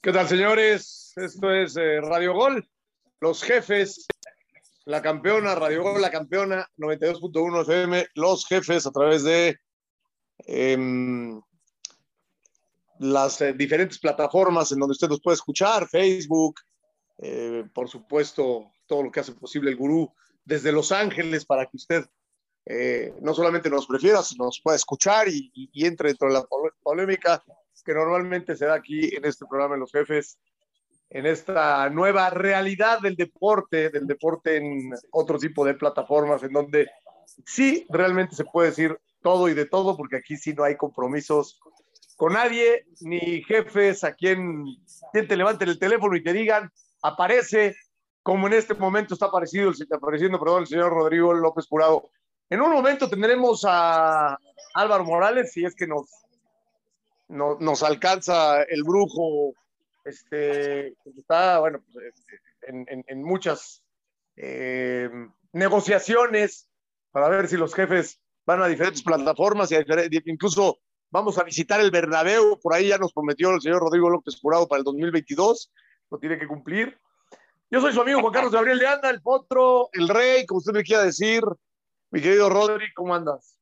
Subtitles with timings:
[0.00, 1.12] ¿Qué tal, señores?
[1.16, 2.66] Esto es eh, Radio Gol.
[3.20, 4.06] Los jefes,
[4.84, 9.58] la campeona, Radio Gol, la campeona, 92.1 FM, los jefes a través de
[10.46, 11.40] em,
[13.00, 16.60] las eh, diferentes plataformas en donde usted nos puede escuchar, Facebook,
[17.18, 20.12] eh, por supuesto, todo lo que hace posible el gurú
[20.44, 22.04] desde Los Ángeles para que usted
[23.22, 26.46] no solamente nos prefiera, sino nos pueda escuchar y, y entre dentro de la
[26.82, 27.42] polémica
[27.82, 30.38] que normalmente se da aquí en este programa de los jefes,
[31.10, 36.90] en esta nueva realidad del deporte, del deporte en otro tipo de plataformas, en donde
[37.46, 41.60] sí realmente se puede decir todo y de todo, porque aquí sí no hay compromisos
[42.16, 44.64] con nadie, ni jefes a quien,
[45.12, 46.70] quien te levanten el teléfono y te digan,
[47.02, 47.76] aparece,
[48.22, 52.10] como en este momento está aparecido, apareciendo perdón, el señor Rodrigo López Curado.
[52.50, 54.36] En un momento tendremos a
[54.74, 56.10] Álvaro Morales, si es que nos
[57.28, 59.54] no, nos alcanza el brujo,
[60.04, 62.14] este, está, bueno, pues,
[62.62, 63.82] en, en, muchas
[64.36, 65.08] eh,
[65.52, 66.68] negociaciones
[67.10, 69.76] para ver si los jefes van a diferentes plataformas y
[70.26, 70.78] incluso
[71.10, 74.66] vamos a visitar el Bernabéu, por ahí ya nos prometió el señor Rodrigo López Jurado
[74.66, 75.72] para el 2022,
[76.10, 76.98] lo tiene que cumplir.
[77.70, 80.72] Yo soy su amigo Juan Carlos Gabriel de Anda, el potro, el rey, como usted
[80.72, 81.42] me quiera decir.
[82.10, 83.58] Mi querido Rodri, ¿cómo andas?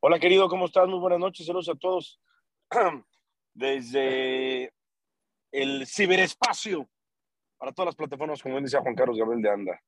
[0.00, 0.88] Hola querido, ¿cómo estás?
[0.88, 2.18] Muy buenas noches, saludos a todos.
[3.54, 4.72] desde
[5.52, 6.88] el ciberespacio
[7.58, 9.80] para todas las plataformas, como dice Juan Carlos Gabriel de Anda.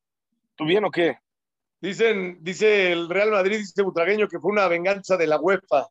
[0.55, 1.17] ¿Tú bien o qué?
[1.81, 5.87] Dicen, dice el Real Madrid, dice Butragueño, que fue una venganza de la UEFA.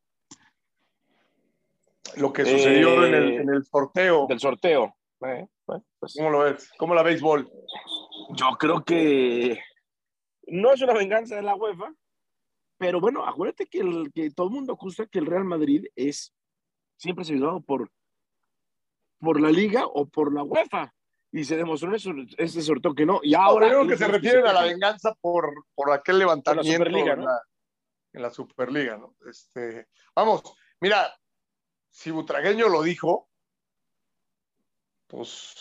[2.17, 4.27] Lo que sucedió en, el, en, sorteo.
[4.27, 4.97] Del sorteo.
[5.27, 6.15] Eh, pues.
[6.17, 6.71] ¿Cómo lo ves?
[6.79, 7.51] ¿Cómo la béisbol?
[8.31, 9.61] Yo creo que
[10.47, 11.93] no es una venganza de la UEFA,
[12.79, 16.33] pero bueno, acuérdate que, el, que todo el mundo acusa que el Real Madrid es
[17.03, 17.91] siempre se ayudado por,
[19.19, 20.95] por la liga o por la UEFA.
[21.33, 23.21] Y se demostró eso, ese sorteo que no.
[23.23, 23.69] Y ahora.
[23.69, 27.43] creo que se refieren a la venganza por, por aquel levantamiento en, la,
[28.13, 29.17] en la Superliga, ¿no?
[29.27, 30.43] Este, vamos,
[30.81, 31.11] mira,
[31.89, 33.31] si Butragueño lo dijo,
[35.07, 35.55] pues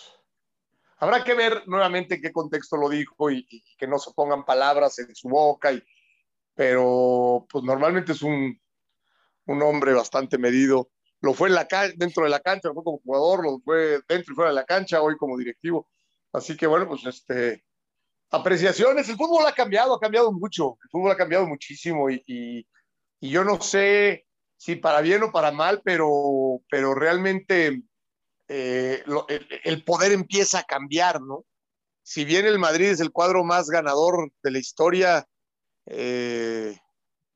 [0.98, 4.44] habrá que ver nuevamente en qué contexto lo dijo y, y, que no se pongan
[4.44, 5.82] palabras en su boca, y,
[6.54, 8.60] pero pues normalmente es un,
[9.46, 10.91] un hombre bastante medido
[11.22, 11.50] lo fue
[11.96, 14.66] dentro de la cancha, lo fue como jugador, lo fue dentro y fuera de la
[14.66, 15.88] cancha, hoy como directivo.
[16.34, 17.64] Así que bueno, pues este,
[18.32, 19.08] apreciaciones.
[19.10, 20.78] El fútbol ha cambiado, ha cambiado mucho.
[20.84, 22.66] El fútbol ha cambiado muchísimo y, y,
[23.30, 24.26] yo no sé
[24.58, 27.84] si para bien o para mal, pero, pero realmente
[28.48, 29.04] eh,
[29.64, 31.46] el, poder empieza a cambiar, ¿no?
[32.02, 35.28] Si bien el Madrid es el cuadro más ganador de la historia,
[35.86, 36.80] eh,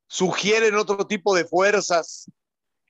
[0.08, 2.32] sugieren otro tipo de fuerzas.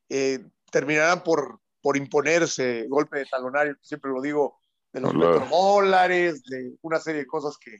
[0.07, 0.39] Eh,
[0.75, 4.59] terminarán por, por imponerse, golpe de talonario, siempre lo digo,
[4.91, 7.79] de los petrodólares, de una serie de cosas que,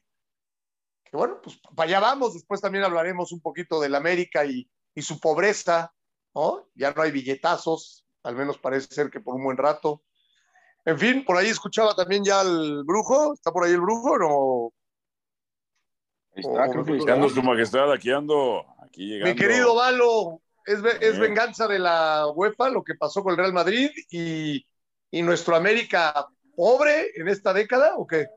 [1.04, 2.36] que, bueno, pues para allá vamos.
[2.36, 5.94] Después también hablaremos un poquito del América y, y su pobreza,
[6.34, 6.70] ¿no?
[6.74, 10.02] Ya no hay billetazos, al menos parece ser que por un buen rato.
[10.86, 13.34] En fin, por ahí escuchaba también ya el brujo.
[13.34, 14.74] ¿Está por ahí el brujo no?
[16.32, 19.34] Está, creo que ando su majestad, aquí ando, aquí llegando.
[19.34, 23.90] Mi querido Valo, es, venganza de la UEFA lo que pasó con el Real Madrid
[24.10, 24.66] y,
[25.12, 28.28] y nuestro América pobre en esta década o qué?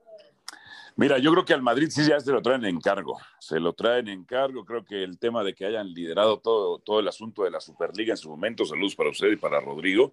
[0.97, 3.73] Mira, yo creo que al Madrid sí ya se lo traen en cargo, se lo
[3.73, 7.45] traen en cargo, creo que el tema de que hayan liderado todo, todo el asunto
[7.45, 10.13] de la Superliga en su momento, saludos para usted y para Rodrigo,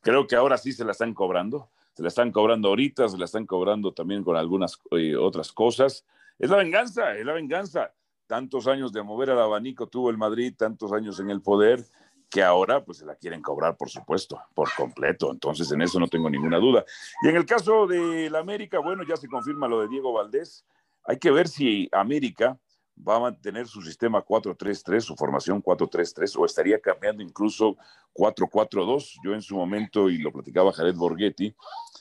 [0.00, 3.26] creo que ahora sí se la están cobrando, se la están cobrando ahorita, se la
[3.26, 6.04] están cobrando también con algunas eh, otras cosas,
[6.36, 7.92] es la venganza, es la venganza
[8.26, 11.84] tantos años de mover al abanico tuvo el Madrid, tantos años en el poder,
[12.30, 15.30] que ahora pues se la quieren cobrar, por supuesto, por completo.
[15.30, 16.84] Entonces en eso no tengo ninguna duda.
[17.22, 20.64] Y en el caso de la América, bueno, ya se confirma lo de Diego Valdés.
[21.04, 22.58] Hay que ver si América
[22.96, 27.76] va a mantener su sistema 4-3-3, su formación 4-3-3, o estaría cambiando incluso
[28.14, 29.18] 4-4-2.
[29.24, 31.54] Yo en su momento, y lo platicaba Jared Borghetti,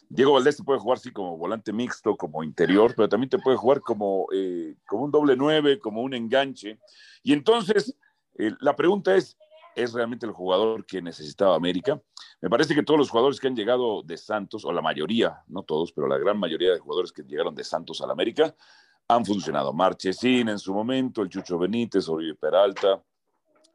[0.09, 3.57] Diego Valdés te puede jugar, sí, como volante mixto, como interior, pero también te puede
[3.57, 6.79] jugar como, eh, como un doble nueve, como un enganche.
[7.23, 7.95] Y entonces,
[8.37, 9.37] eh, la pregunta es,
[9.75, 11.99] ¿es realmente el jugador que necesitaba América?
[12.41, 15.63] Me parece que todos los jugadores que han llegado de Santos, o la mayoría, no
[15.63, 18.55] todos, pero la gran mayoría de jugadores que llegaron de Santos a la América,
[19.15, 19.73] han funcionado.
[19.73, 23.01] Marchesín en su momento, el Chucho Benítez, Oribe Peralta,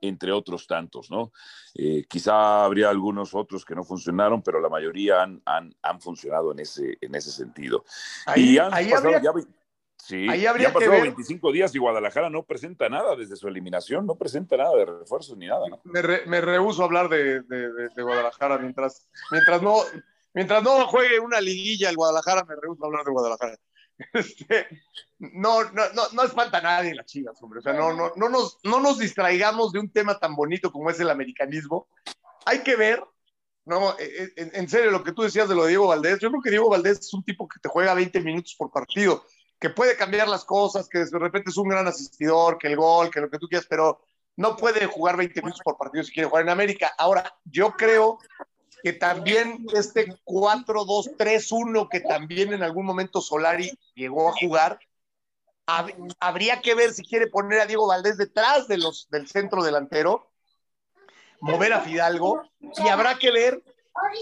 [0.00, 1.32] entre otros tantos, ¿no?
[1.75, 6.52] Eh, quizá habría algunos otros que no funcionaron, pero la mayoría han, han, han funcionado
[6.52, 7.85] en ese, en ese sentido.
[8.26, 9.32] Ahí, y han ahí pasado habría...
[9.35, 9.49] ya,
[9.96, 11.02] sí, ahí habría ya han pasado ver...
[11.02, 15.37] 25 días y Guadalajara no presenta nada desde su eliminación, no presenta nada de refuerzos
[15.37, 15.81] ni nada, ¿no?
[15.85, 19.76] Me, re, me rehuso a hablar de, de, de, Guadalajara mientras, mientras no
[20.32, 23.56] mientras no juegue una liguilla el Guadalajara, me rehuso a hablar de Guadalajara.
[24.12, 24.68] Este,
[25.18, 27.60] no, no, no, no espanta a nadie las chivas, hombre.
[27.60, 30.90] O sea, no, no, no, nos, no nos distraigamos de un tema tan bonito como
[30.90, 31.88] es el americanismo.
[32.46, 33.02] Hay que ver,
[33.64, 36.20] no, e, e, en, en, serio, lo que tú decías de lo de Diego Valdés,
[36.20, 39.24] yo creo que Diego Valdés es un tipo que te juega 20 minutos por partido,
[39.58, 43.10] que puede cambiar las cosas, que de repente es un gran asistidor, que el gol,
[43.10, 44.00] que lo que tú quieras, pero
[44.36, 46.94] no puede jugar 20 minutos por partido si quiere jugar en América.
[46.96, 48.20] Ahora, yo creo
[48.82, 54.78] que también este 4-2-3-1 que también en algún momento Solari llegó a jugar,
[55.66, 55.90] hab
[56.20, 60.30] habría que ver si quiere poner a Diego Valdés detrás de los, del centro delantero,
[61.40, 63.62] mover a Fidalgo, y habrá que ver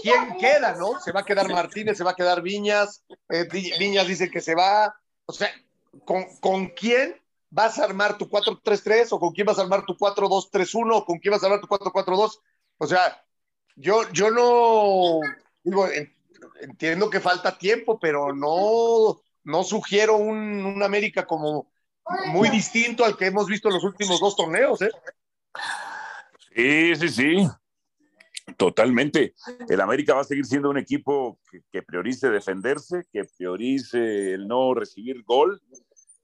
[0.01, 0.99] quién queda, ¿no?
[0.99, 4.55] Se va a quedar Martínez, se va a quedar Viñas, eh, Viñas dice que se
[4.55, 4.95] va,
[5.25, 5.49] o sea,
[6.05, 9.95] ¿con, ¿con quién vas a armar tu 4-3-3 o con quién vas a armar tu
[9.95, 12.39] 4-2-3-1 o con quién vas a armar tu 4-4-2?
[12.79, 13.23] O sea,
[13.77, 15.19] yo, yo no,
[15.63, 15.87] digo,
[16.61, 21.71] entiendo que falta tiempo, pero no, no sugiero un, un, América como
[22.27, 24.89] muy distinto al que hemos visto en los últimos dos torneos, ¿eh?
[26.55, 27.49] Sí, sí, sí.
[28.57, 29.35] Totalmente.
[29.69, 34.47] El América va a seguir siendo un equipo que, que priorice defenderse, que priorice el
[34.47, 35.61] no recibir gol,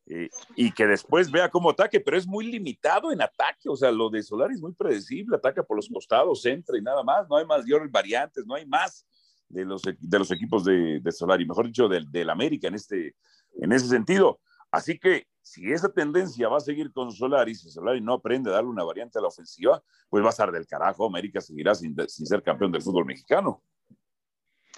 [0.05, 3.91] eh, y que después vea cómo ataque, pero es muy limitado en ataque, o sea,
[3.91, 7.38] lo de Solari es muy predecible, ataca por los costados, entra y nada más, no
[7.38, 9.05] hay más variantes, no hay más
[9.47, 13.15] de los, de los equipos de, de Solari, mejor dicho, del, del América en, este,
[13.61, 14.39] en ese sentido.
[14.71, 18.53] Así que si esa tendencia va a seguir con Solari, si Solari no aprende a
[18.53, 21.95] darle una variante a la ofensiva, pues va a estar del carajo, América seguirá sin,
[22.07, 23.61] sin ser campeón del fútbol mexicano.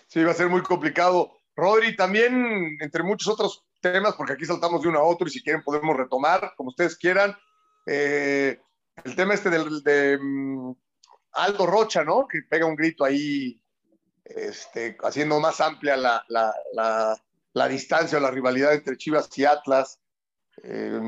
[0.07, 1.31] Sí, va a ser muy complicado.
[1.55, 5.43] Rodri, también, entre muchos otros temas, porque aquí saltamos de uno a otro y si
[5.43, 7.35] quieren podemos retomar, como ustedes quieran.
[7.85, 8.59] Eh,
[9.03, 10.75] el tema este del, de um,
[11.33, 12.27] Aldo Rocha, ¿no?
[12.27, 13.61] Que pega un grito ahí,
[14.23, 17.21] este, haciendo más amplia la, la, la,
[17.53, 19.99] la distancia o la rivalidad entre Chivas y Atlas.
[20.63, 20.99] Eh,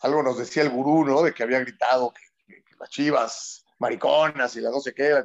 [0.00, 1.22] algo nos decía el gurú, ¿no?
[1.22, 5.24] De que había gritado que, que, que las Chivas mariconas y las no sé qué.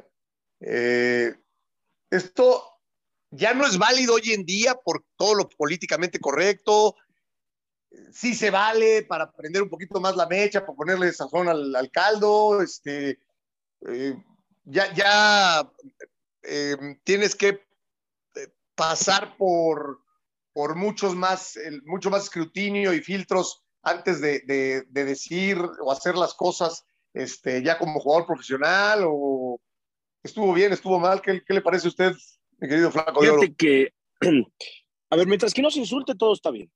[0.60, 1.34] Eh,
[2.10, 2.75] esto
[3.30, 6.96] ya no es válido hoy en día por todo lo políticamente correcto.
[8.12, 11.90] Sí se vale para prender un poquito más la mecha, para ponerle sazón al, al
[11.90, 12.62] caldo.
[12.62, 13.20] Este,
[13.88, 14.14] eh,
[14.64, 15.72] ya ya
[16.42, 20.00] eh, tienes que eh, pasar por,
[20.52, 26.16] por muchos más, mucho más escrutinio y filtros antes de, de, de, decir o hacer
[26.16, 26.84] las cosas
[27.14, 29.60] este, ya como jugador profesional o
[30.22, 31.22] estuvo bien, estuvo mal.
[31.22, 32.12] ¿Qué, qué le parece a usted?
[32.58, 33.56] Mi querido Flaco Fíjate de Oro.
[33.56, 33.92] que,
[35.10, 36.70] a ver, mientras que no se insulte, todo está bien.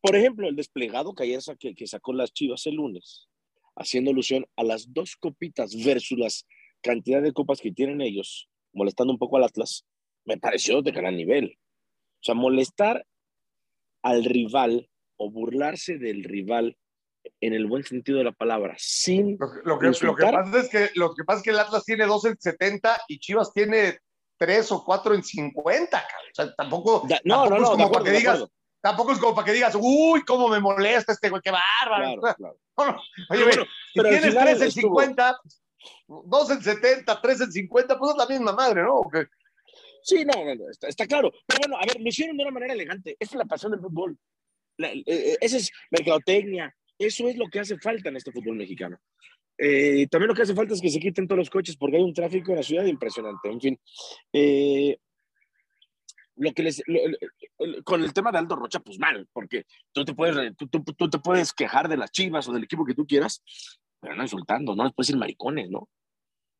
[0.00, 3.28] Por ejemplo, el desplegado que ayer que, que sacó las Chivas el lunes,
[3.76, 6.46] haciendo alusión a las dos copitas versus las
[6.82, 9.86] cantidad de copas que tienen ellos, molestando un poco al Atlas,
[10.24, 11.56] me pareció de gran nivel.
[12.20, 13.06] O sea, molestar
[14.02, 16.76] al rival o burlarse del rival
[17.40, 20.68] en el buen sentido de la palabra, sin lo, lo, que, lo que, pasa es
[20.68, 23.98] que lo que pasa es que el Atlas tiene dos en 70 y Chivas tiene
[24.42, 26.30] tres o cuatro en 50, cabrón.
[26.30, 28.44] O sea, tampoco, no, tampoco no, es como no, para que digas,
[28.80, 32.20] tampoco es como para que digas, uy, cómo me molesta este güey, qué bárbaro.
[32.20, 32.58] Claro, claro.
[32.74, 33.02] No, no.
[33.28, 35.00] Oye, bueno, si tienes tres en estuvo...
[35.00, 35.40] 50,
[36.08, 39.02] dos en 70, tres en 50, pues es la misma madre, ¿no?
[40.02, 41.30] Sí, no, no está, está, claro.
[41.46, 43.14] Pero bueno, a ver, lo hicieron de una manera elegante.
[43.20, 44.18] Esa es la pasión del fútbol.
[44.78, 46.74] La, eh, esa es mercadotecnia.
[46.98, 48.98] Eso es lo que hace falta en este fútbol mexicano.
[49.64, 52.02] Eh, también lo que hace falta es que se quiten todos los coches porque hay
[52.02, 53.48] un tráfico en la ciudad impresionante.
[53.48, 53.80] En fin,
[54.32, 54.98] eh,
[56.34, 56.98] lo que les, lo,
[57.60, 60.82] lo, con el tema de Aldo Rocha, pues mal, porque tú te, puedes, tú, tú,
[60.82, 63.40] tú, te puedes quejar de las chivas o del equipo que tú quieras,
[64.00, 65.88] pero no insultando, no les puedes decir maricones, ¿no?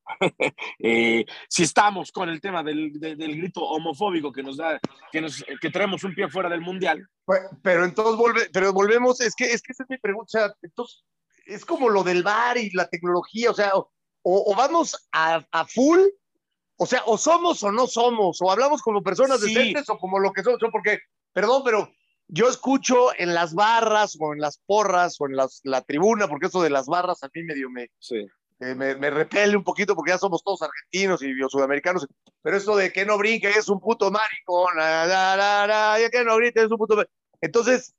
[0.79, 4.79] eh, si estamos con el tema del, del, grito homofóbico que nos da,
[5.11, 7.05] que, nos, que traemos un pie fuera del mundial.
[7.25, 10.29] Pero, pero entonces volve, pero volvemos, es que, es que esa es mi pregunta, o
[10.29, 11.03] sea, entonces
[11.45, 13.89] es como lo del bar y la tecnología, o sea, o,
[14.23, 15.99] o vamos a, a, full,
[16.77, 19.53] o sea, o somos o no somos, o hablamos como personas sí.
[19.53, 20.99] decentes o como lo que somos, porque,
[21.33, 21.91] perdón, pero
[22.27, 26.47] yo escucho en las barras o en las porras o en las, la tribuna, porque
[26.47, 28.25] eso de las barras a mí medio me, sí.
[28.59, 32.07] eh, me, me, repele un poquito porque ya somos todos argentinos y sudamericanos,
[32.41, 34.73] pero eso de que no brinque es un puto maricón,
[36.11, 37.03] que no grite es un puto...
[37.41, 37.93] Entonces,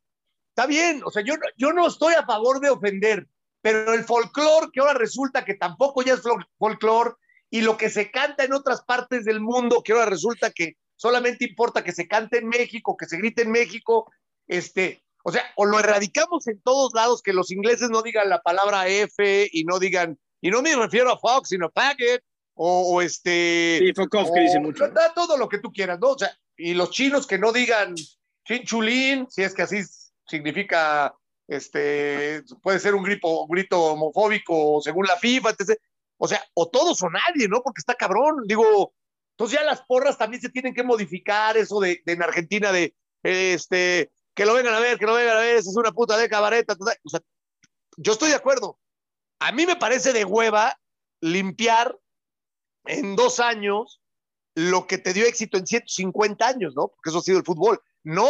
[0.48, 3.28] está bien, o sea, yo, yo no estoy a favor de ofender,
[3.64, 6.22] pero el folclore que ahora resulta que tampoco ya es
[6.58, 7.12] folclore
[7.48, 11.46] y lo que se canta en otras partes del mundo que ahora resulta que solamente
[11.46, 14.12] importa que se cante en México, que se grite en México,
[14.46, 18.42] este, o sea, o lo erradicamos en todos lados, que los ingleses no digan la
[18.42, 22.22] palabra F y no digan, y no me refiero a Fox, sino packet,
[22.56, 23.78] o, este.
[23.80, 24.84] Sí, Fokov que dice mucho.
[25.14, 26.10] Todo lo que tú quieras, ¿no?
[26.10, 27.94] O sea, y los chinos que no digan
[28.44, 29.80] chinchulín, si es que así
[30.26, 31.14] significa,
[31.46, 35.54] este, puede ser un grito, grito homofóbico según la FIFA.
[36.16, 37.62] O sea, o todos o nadie, ¿no?
[37.62, 38.44] Porque está cabrón.
[38.46, 38.94] Digo,
[39.32, 44.12] entonces ya las porras también se tienen que modificar, eso de, en Argentina de, este,
[44.34, 46.76] que lo vengan a ver, que lo vengan a ver, es una puta de cabareta.
[47.04, 47.20] O sea,
[47.96, 48.78] yo estoy de acuerdo.
[49.40, 50.78] A mí me parece de hueva
[51.20, 51.98] limpiar
[52.84, 54.00] en dos años
[54.54, 56.88] lo que te dio éxito en 150 años, ¿no?
[56.88, 57.82] Porque eso ha sido el fútbol.
[58.04, 58.28] No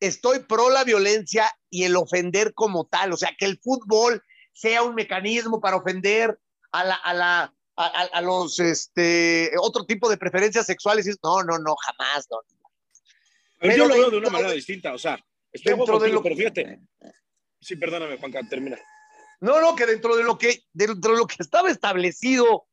[0.00, 4.22] estoy pro la violencia y el ofender como tal, o sea, que el fútbol
[4.52, 6.38] sea un mecanismo para ofender
[6.72, 11.06] a la, a la, a, los, este, otro tipo de preferencias sexuales.
[11.22, 12.38] No, no, no, jamás, no.
[13.58, 15.18] Pero yo lo veo de una manera distinta, o sea,
[15.52, 16.80] estoy dentro de lo pero fíjate.
[17.60, 18.78] Sí, perdóname, Juanca, termina.
[19.40, 22.66] No, no, que dentro de lo que, dentro de lo que estaba establecido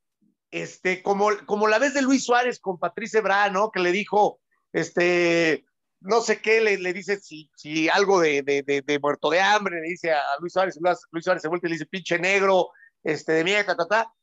[0.52, 3.72] este, como, como la vez de Luis Suárez con Patricia Ebra, ¿no?
[3.72, 4.40] Que le dijo,
[4.72, 5.66] este,
[6.04, 9.82] no sé qué, le, le dice si, si algo de, de, de, muerto de hambre,
[9.82, 10.78] le dice a Luis Suárez,
[11.12, 12.70] Luis Suárez se vuelve y le dice, pinche negro,
[13.04, 14.14] este, de mierda, ta, ta,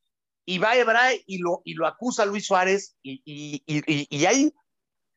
[0.44, 4.52] y va Ebra y lo, y lo acusa Luis Suárez, y, y, y, y hay,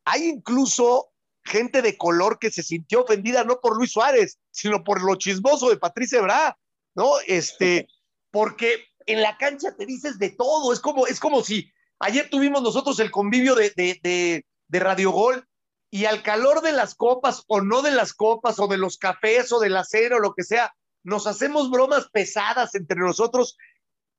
[0.05, 5.03] hay incluso gente de color que se sintió ofendida no por Luis Suárez, sino por
[5.03, 6.57] lo chismoso de Patricia Ebra,
[6.95, 7.19] ¿no?
[7.27, 7.87] Este,
[8.31, 10.73] porque en la cancha te dices de todo.
[10.73, 15.47] Es como, es como si ayer tuvimos nosotros el convivio de, de, de, Radio Gol
[15.93, 19.51] y al calor de las copas o no de las copas o de los cafés
[19.51, 20.73] o del acero o lo que sea,
[21.03, 23.55] nos hacemos bromas pesadas entre nosotros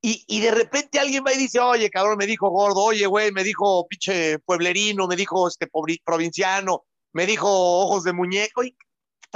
[0.00, 3.32] y, y, de repente alguien va y dice, oye, cabrón, me dijo gordo, oye, güey,
[3.32, 5.68] me dijo pinche pueblerino, me dijo este
[6.04, 8.76] provinciano, me dijo ojos de muñeco, y,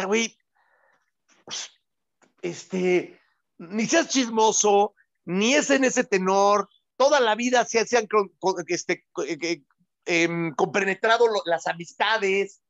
[0.06, 0.38] güey,
[2.42, 3.20] este,
[3.56, 8.06] ni seas chismoso, ni es en ese tenor, toda la vida se, han
[8.68, 9.06] este,
[10.08, 12.60] eh, compenetrado las amistades.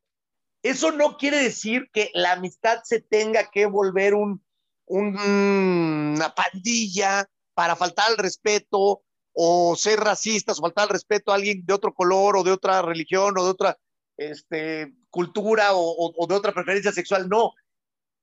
[0.62, 4.44] Eso no quiere decir que la amistad se tenga que volver un,
[4.86, 9.02] una pandilla para faltar al respeto
[9.32, 12.82] o ser racistas o faltar al respeto a alguien de otro color o de otra
[12.82, 13.78] religión o de otra
[14.16, 17.28] este, cultura o de otra preferencia sexual.
[17.28, 17.52] No,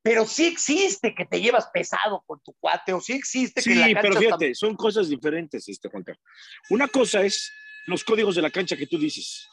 [0.06, 3.74] pero sí existe que te llevas pesado con tu cuate, o sí existe que sí,
[3.74, 6.24] la cancha pero fíjate, son cosas diferentes, este Juan Carlos.
[6.70, 7.52] Una cosa es
[7.88, 9.48] los códigos de la cancha que tú dices,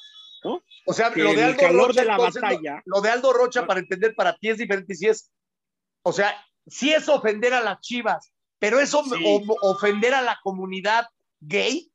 [0.44, 0.62] ¿no?
[0.86, 4.14] O sea, lo de Aldo Rocha, de la batalla, lo, de Aldo Rocha, para entender
[4.14, 5.30] para ti es diferente, si es,
[6.02, 6.34] o sea,
[6.66, 11.06] sí es ofender a las chivas, pero es ofender a la comunidad
[11.40, 11.90] gay.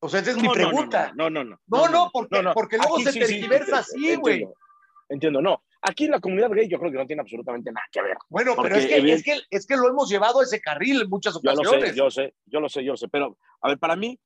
[0.00, 1.12] O sea, esa es mi pregunta.
[1.16, 1.58] No, no, no.
[1.66, 4.46] No, no, porque, porque luego se tergiversa así, güey.
[5.08, 5.62] Entiendo, no.
[5.80, 8.16] Aquí en la comunidad gay yo creo que no tiene absolutamente nada que ver.
[8.28, 11.08] Bueno, pero es que, es, que, es que lo hemos llevado a ese carril en
[11.08, 11.94] muchas ocasiones.
[11.94, 14.18] Yo lo sé, yo lo sé, yo lo sé, Pero, a ver, para mí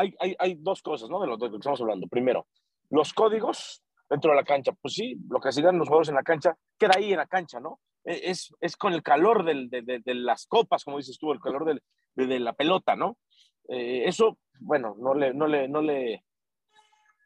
[0.00, 1.20] hay, hay, hay dos cosas, ¿no?
[1.20, 2.06] De lo, que estamos hablando.
[2.06, 2.46] Primero,
[2.88, 4.72] los códigos dentro de la cancha.
[4.80, 7.60] Pues sí, lo que hacían los jugadores en la cancha, queda ahí en la cancha,
[7.60, 7.80] ¿no?
[8.04, 11.40] E, es, es con el calor del, de, de, las copas, como dices tú, el
[11.40, 11.82] calor del,
[12.14, 13.18] de, la pelota, ¿no?
[13.68, 16.24] Eh, eso, bueno, no le, no le, no le,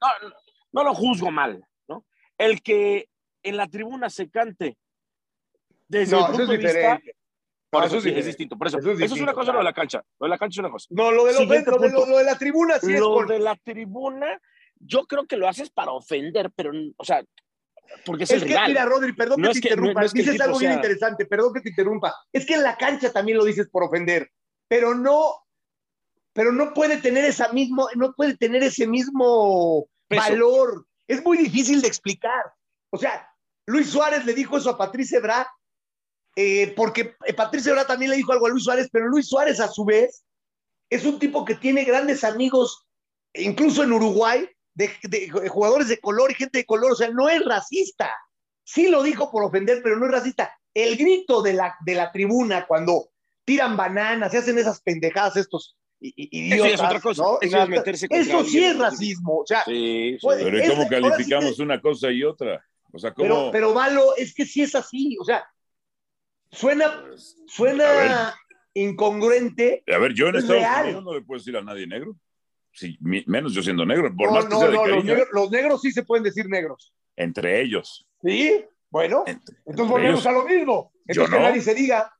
[0.00, 0.30] no,
[0.72, 2.04] no lo juzgo mal, ¿no?
[2.36, 3.08] El que
[3.42, 4.76] en la tribuna se cante
[5.86, 7.00] desde no, el punto de vista
[7.74, 8.56] por eso, sí, es distinto.
[8.56, 10.02] Por eso, eso, es, una cosa, lo de la cancha.
[10.18, 10.86] Lo de la cancha es una cosa.
[10.90, 11.40] No, lo de, lo,
[12.06, 13.28] lo, de la tribuna sí lo es.
[13.28, 14.40] Lo de la tribuna,
[14.76, 17.22] yo creo que lo haces para ofender, pero, o sea,
[18.04, 20.02] porque es, es el que, Mira, Rodri, perdón que te interrumpa.
[20.02, 22.14] dices algo bien interesante, perdón que te interrumpa.
[22.32, 24.30] Es que en la cancha también lo dices por ofender,
[24.68, 25.34] pero no,
[26.32, 30.86] pero no puede tener esa mismo, no puede tener ese mismo valor.
[31.06, 32.52] Es muy difícil de explicar.
[32.90, 33.28] O sea,
[33.66, 35.48] Luis Suárez le dijo eso a Patricia Ebra,
[36.36, 39.60] eh, porque eh, Patricia Ebra también le dijo algo a Luis Suárez, pero Luis Suárez
[39.60, 40.24] a su vez
[40.90, 42.86] es un tipo que tiene grandes amigos,
[43.34, 47.44] incluso en Uruguay, de, jugadores de color y gente de color, o sea, no es
[47.44, 48.10] racista.
[48.64, 50.52] Sí lo dijo por ofender, pero no es racista.
[50.72, 53.10] El grito de la, de la tribuna cuando
[53.44, 57.24] tiran bananas, se hacen esas pendejadas estos idiotas, eso es otra cosa.
[57.40, 59.38] Eso, sí es racismo.
[59.38, 62.64] O sea, sí, pero ¿cómo calificamos una cosa y otra?
[63.16, 65.44] pero, pero Valo, es que sí es así, o sea,
[66.54, 67.04] suena,
[67.46, 68.34] suena
[68.72, 69.82] incongruente.
[69.92, 72.16] A ver, yo en Estados Unidos no le puedo decir a nadie negro.
[72.72, 76.24] Sí, menos yo siendo negro, por más que sea de los, negros, sí se pueden
[76.24, 76.92] decir negros.
[77.14, 78.04] Entre ellos.
[78.20, 80.92] Sí, bueno, entonces volvemos a lo mismo.
[81.06, 82.12] Entonces que nadie se diga.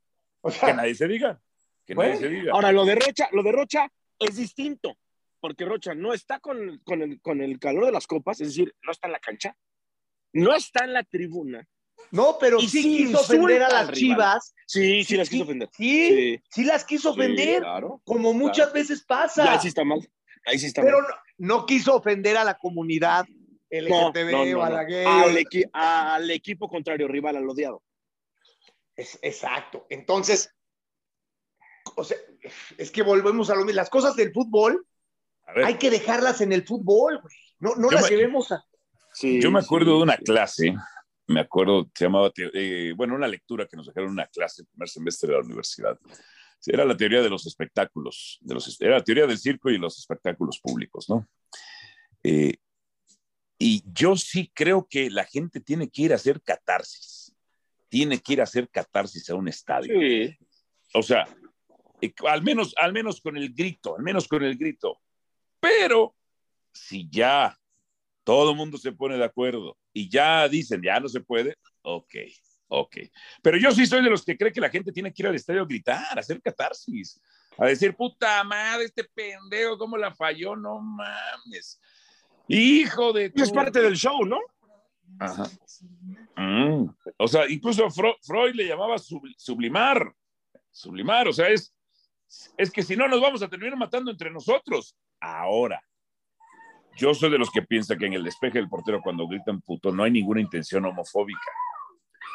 [0.43, 1.41] que nadie se diga.
[1.85, 2.53] Que nadie se diga.
[2.53, 4.97] Ahora, lo de Rocha, lo de Rocha es distinto,
[5.41, 8.73] porque Rocha no está con, con, el, con el calor de las copas, es decir,
[8.83, 9.57] no está en la cancha,
[10.33, 11.67] no está en la tribuna.
[12.11, 14.54] No, pero sí quiso ofender a las chivas.
[14.66, 15.68] Sí, sí, las quiso ofender.
[15.76, 17.62] Sí, sí, las quiso ofender.
[18.04, 19.44] como muchas veces pasa.
[19.44, 20.00] Ya, sí está mal.
[20.46, 21.08] Ahí sí está Pero mal.
[21.38, 23.25] no, no quiso ofender a la comunidad
[23.70, 25.04] No, LGTB no, no, o a la gay.
[25.06, 27.82] Al, equi- al equipo contrario, rival, al odiado.
[28.94, 29.87] Es- exacto.
[29.90, 30.50] Entonces,
[31.96, 32.16] o sea,
[32.78, 33.76] es que volvemos a lo mismo.
[33.76, 34.87] Las cosas del fútbol
[35.64, 37.34] hay que dejarlas en el fútbol, güey.
[37.58, 38.64] No, no Yo las me- llevemos a.
[39.12, 40.25] Sí, yo me acuerdo sí, de una sí.
[40.25, 40.75] clase,
[41.26, 44.69] me acuerdo, se llamaba, eh, bueno, una lectura que nos dejaron en una clase el
[44.69, 45.99] primer semestre de la universidad.
[46.66, 49.99] Era la teoría de los espectáculos, de los, era la teoría del circo y los
[49.99, 51.28] espectáculos públicos, ¿no?
[52.23, 52.57] Eh,
[53.59, 57.35] y yo sí creo que la gente tiene que ir a hacer catarsis,
[57.88, 59.99] tiene que ir a hacer catarsis a un estadio.
[60.00, 60.37] Sí.
[60.95, 61.28] O sea,
[62.00, 65.00] eh, al menos, al menos con el grito, al menos con el grito.
[65.61, 66.14] Pero
[66.73, 67.59] si ya
[68.25, 72.14] todo el mundo se pone de acuerdo y ya dicen, ya no se puede, ok,
[72.68, 72.96] ok.
[73.40, 75.34] Pero yo sí soy de los que cree que la gente tiene que ir al
[75.34, 77.18] estadio a gritar, a hacer catarsis,
[77.56, 80.56] a decir, puta madre, este pendejo, ¿cómo la falló?
[80.56, 81.80] No mames.
[82.48, 83.32] Hijo de...
[83.34, 84.38] Es tu- parte del show, ¿no?
[85.20, 85.48] Ajá.
[86.36, 86.86] Mm.
[87.18, 90.12] O sea, incluso Fro- Freud le llamaba sub- sublimar.
[90.72, 91.72] Sublimar, o sea, es,
[92.58, 94.96] es que si no nos vamos a terminar matando entre nosotros.
[95.20, 95.80] Ahora,
[96.96, 99.90] yo soy de los que piensa que en el despeje del portero cuando gritan puto
[99.92, 101.40] no hay ninguna intención homofóbica.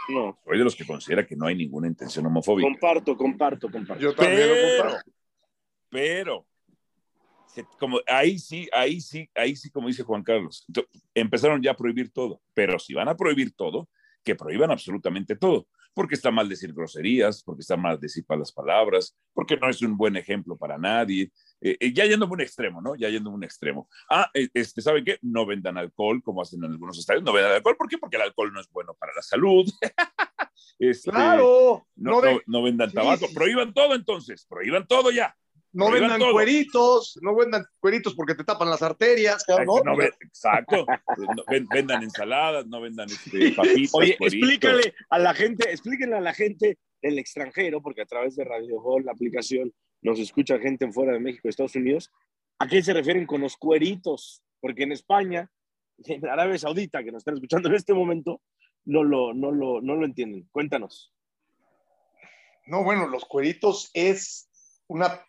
[0.09, 0.37] No.
[0.43, 2.67] Soy de los que considera que no hay ninguna intención homofóbica.
[2.67, 4.01] Comparto, comparto, comparto.
[4.01, 5.11] Yo también lo Pero, comparto.
[5.89, 6.45] pero,
[7.47, 10.65] se- como, ahí sí, ahí sí, ahí sí, como dice Juan Carlos,
[11.13, 13.87] empezaron ya a prohibir todo, pero si van a prohibir todo,
[14.23, 19.15] que prohíban absolutamente todo, porque está mal decir groserías, porque está mal decir malas palabras,
[19.33, 22.81] porque no es un buen ejemplo para nadie, Eh, eh, ya yendo a un extremo,
[22.81, 22.95] ¿no?
[22.95, 23.89] Ya yendo a un extremo.
[24.09, 25.17] Ah, eh, este, ¿saben qué?
[25.21, 27.97] No vendan alcohol, como hacen en algunos estadios, no vendan alcohol, ¿por qué?
[27.97, 29.65] Porque el alcohol no es bueno para la salud.
[30.77, 31.85] Este, Claro.
[31.97, 33.33] No, No, no, ven- no vendan Sí, tabaco, sí.
[33.35, 35.35] prohíban todo entonces, prohíban todo ya.
[35.73, 36.31] no prohíban vendan todo.
[36.31, 39.81] cueritos, no vendan cueritos porque te tapan las arterias, no
[40.21, 40.85] exacto.
[41.69, 43.93] Vendan ensaladas, no vendan este, papitas.
[43.93, 44.33] Oye, cueritos.
[44.33, 48.79] explícale a la gente, explíquenle a la gente del extranjero, porque a través de Radio
[48.81, 52.11] Gol, la aplicación, nos escucha gente en fuera de México, Estados Unidos,
[52.59, 54.41] ¿a qué se refieren con los cueritos?
[54.61, 55.51] Porque en España,
[55.97, 58.41] en Arabia Saudita, que nos están escuchando en este momento,
[58.85, 60.47] no lo, no lo, no lo entienden.
[60.51, 61.13] Cuéntanos.
[62.65, 64.49] No, bueno, los cueritos es
[64.87, 65.25] una,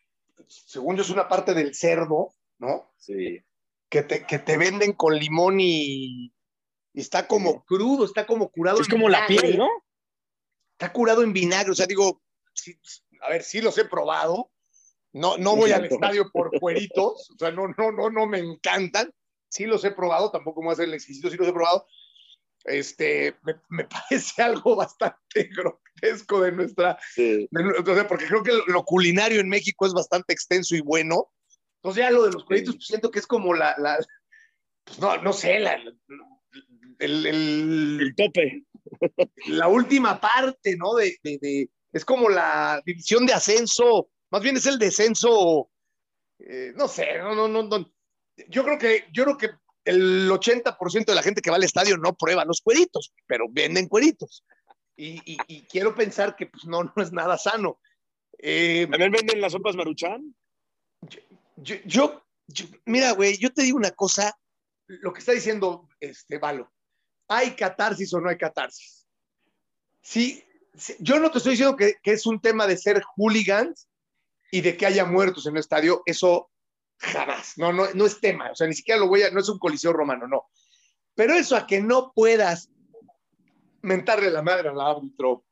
[0.47, 2.93] según yo, es una parte del cerdo, ¿no?
[2.99, 3.43] Sí.
[3.89, 6.33] Que te, que te venden con limón y,
[6.93, 8.81] y está como crudo, está como curado.
[8.81, 9.69] Es en como la piel, ¿no?
[10.73, 12.23] Está curado en vinagre, o sea, digo,
[12.55, 12.79] sí,
[13.23, 14.51] a ver, sí los he probado.
[15.13, 19.11] No, no voy al estadio por cueritos, o sea, no, no, no, no me encantan.
[19.49, 21.87] Sí los he probado, tampoco me voy a hacer el exquisito, sí los he probado.
[22.65, 27.49] Este, me, me parece algo bastante grotesco de nuestra, Sí.
[27.51, 30.77] de nu- o sea, porque creo que lo, lo culinario en México es bastante extenso
[30.77, 31.31] y bueno.
[31.83, 33.99] Entonces ya lo de los cueritos, pues siento que es como la, la
[34.85, 35.75] pues no, no sé, la,
[36.99, 38.65] el- el, El tope.
[39.47, 40.95] la última parte, ¿no?
[40.95, 45.71] De, de- de- es como la división de ascenso, más bien es el descenso,
[46.39, 47.93] eh, no sé, no, no, no, no.
[48.49, 49.51] Yo creo que, yo creo que
[49.85, 53.89] el 80% de la gente que va al estadio no prueba los cueritos, pero venden
[53.89, 54.45] cueritos.
[54.97, 57.81] Y, y- y quiero pensar que pues, no, no es nada sano.
[58.39, 60.35] Eh, ¿También venden las sopas maruchan?
[61.57, 64.35] yo, yo, yo- mira, güey, yo te digo una cosa,
[64.87, 66.73] lo que está diciendo este Valo,
[67.29, 69.07] ¿hay catarsis o no hay catarsis?
[70.03, 70.43] Sí,
[70.75, 73.89] sí, yo no te estoy diciendo que, que es un tema de ser hooligans
[74.51, 76.51] y de que haya muertos en el estadio, eso
[76.99, 79.49] jamás, no, no, no es tema, o sea, ni siquiera lo voy a, no es
[79.49, 80.49] un coliseo romano, no.
[81.15, 82.71] Pero eso a que no puedas
[83.83, 85.45] mentarle la madre al árbitro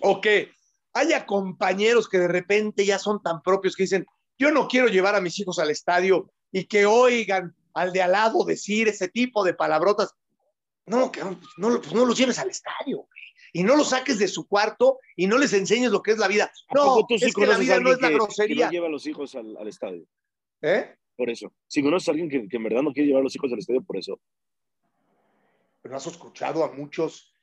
[0.00, 0.52] o que
[0.94, 4.06] haya compañeros que de repente ya son tan propios que dicen,
[4.38, 8.12] yo no quiero llevar a mis hijos al estadio y que oigan al de al
[8.12, 10.14] lado decir ese tipo de palabrotas.
[10.86, 13.21] No, cabrón, pues no, pues no los lleves al estadio, güey.
[13.52, 16.28] Y no los saques de su cuarto y no les enseñes lo que es la
[16.28, 16.50] vida.
[16.68, 18.66] ¿A No, sí es que la vida no es la que- Que grosería.
[18.66, 20.06] no lleva a los hijos al, al estadio.
[20.62, 20.96] ¿Eh?
[21.16, 21.52] Por eso.
[21.66, 23.58] Si conoces a alguien que, que en verdad no quiere llevar a los hijos al
[23.58, 24.18] estadio, por eso.
[25.82, 27.34] Pero has escuchado a muchos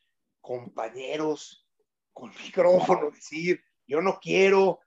[0.42, 1.66] compañeros
[2.14, 4.80] con micrófono decir, yo no quiero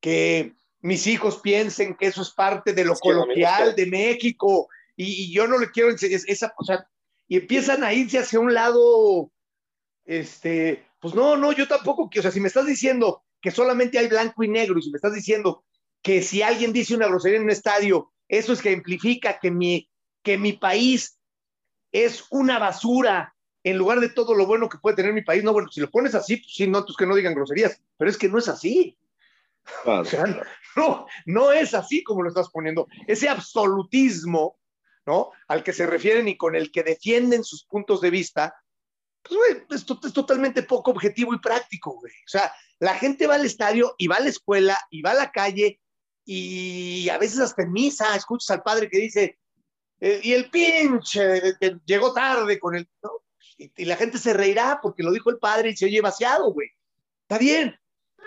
[0.00, 4.68] que mis hijos piensen que eso es parte de lo Es que coloquial de México
[4.96, 6.86] y, y yo no le quiero enseñar esa, o sea,
[7.26, 9.30] y empiezan a irse hacia un lado,
[10.08, 13.98] este, pues no, no, yo tampoco, que, o sea, si me estás diciendo que solamente
[13.98, 15.64] hay blanco y negro y si me estás diciendo
[16.02, 19.90] que si alguien dice una grosería en un estadio, eso es que implica que mi,
[20.22, 21.18] que mi país
[21.92, 25.44] es una basura en lugar de todo lo bueno que puede tener mi país.
[25.44, 28.10] No, bueno, si lo pones así, pues sí, no, pues que no digan groserías, pero
[28.10, 28.96] es que no es así.
[30.76, 32.88] no, no es así como lo estás poniendo.
[33.06, 34.58] Ese absolutismo,
[35.04, 35.32] ¿no?
[35.48, 38.54] Al que se refieren y con el que defienden sus puntos de vista,
[39.28, 42.12] pues, güey, esto es totalmente poco objetivo y práctico, güey.
[42.12, 45.14] O sea, la gente va al estadio y va a la escuela y va a
[45.14, 45.80] la calle
[46.24, 49.38] y a veces hasta en misa escuchas al padre que dice,
[50.00, 52.88] eh, y el pinche que llegó tarde con el...
[53.56, 56.68] Y, la gente se reirá porque lo dijo el padre y se oye vaciado, güey.
[57.22, 57.76] Está bien.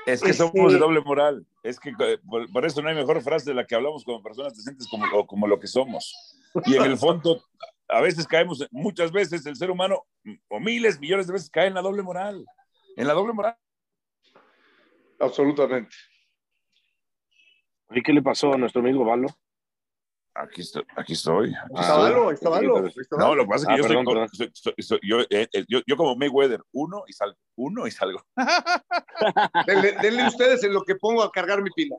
[0.06, 1.46] Es que somos de este doble moral.
[1.64, 2.18] Es que eh,
[2.52, 5.48] por, eso no hay mejor frase de la que hablamos como personas decentes como, como
[5.48, 6.38] lo que somos.
[6.66, 7.44] Y en el fondo,
[7.92, 10.06] a veces caemos, muchas veces el ser humano,
[10.50, 12.46] o miles, millones de veces, cae en la doble moral.
[12.96, 13.56] En la doble moral.
[15.20, 15.96] Absolutamente.
[17.90, 19.28] ¿Y qué le pasó a nuestro amigo Valo?
[20.34, 20.84] Aquí estoy.
[20.96, 21.54] Aquí estoy.
[21.76, 22.84] está Valo, está Valo.
[23.18, 27.04] No, lo que pasa es que ah, yo, eh, eh, yo, yo, como Mayweather, uno
[27.06, 28.26] y salgo, uno y salgo.
[30.02, 31.98] denle, ustedes en lo que pongo a cargar mi pila.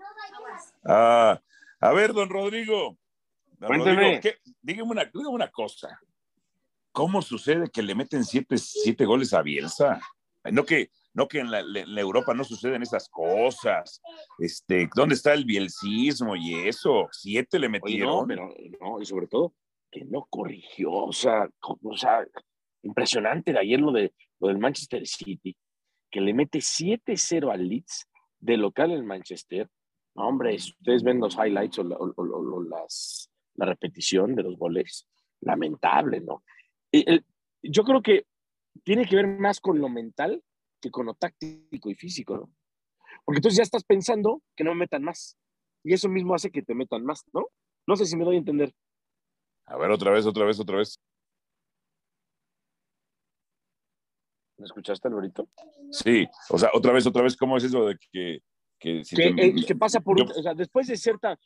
[0.86, 1.38] Ah,
[1.80, 2.96] a ver, don Rodrigo.
[3.66, 4.20] Cuénteme.
[4.60, 5.98] dígame, una, dígame una cosa.
[6.92, 10.00] ¿Cómo sucede que le meten siete, siete goles a Bielsa?
[10.50, 11.60] No que, no que en la,
[12.00, 14.02] Europa no suceden esas cosas.
[14.38, 17.08] Este, ¿Dónde está el bielcismo y eso?
[17.12, 18.08] Siete le metieron.
[18.08, 19.54] no, pero no, y sobre todo
[19.90, 22.26] que no corrigió, o sea, o sea,
[22.82, 25.54] impresionante de ayer lo, de, lo del Manchester City,
[26.10, 28.08] que le mete 7-0 al Leeds
[28.40, 29.68] de local en Manchester.
[30.14, 35.08] hombre, ustedes ven los highlights o, las, la repetición de los goles,
[35.40, 36.42] lamentable, ¿no?
[37.62, 38.26] yo creo que
[38.84, 40.42] tiene que ver más con lo mental
[40.80, 42.50] que con lo táctico y físico, ¿no?
[43.24, 45.38] Porque entonces ya estás pensando que no me metan más.
[45.84, 47.46] Y eso mismo hace que te metan más, ¿no?
[47.86, 48.74] No sé si me doy a entender.
[49.66, 51.00] A ver, otra vez, otra vez, otra vez.
[54.58, 55.48] ¿Me escuchaste, Alberito?
[55.90, 58.40] Sí, o sea, otra vez, otra vez, ¿cómo es eso de que...
[58.78, 60.20] Que, eh, pasa por...
[60.20, 61.38] O sea, después de cierta...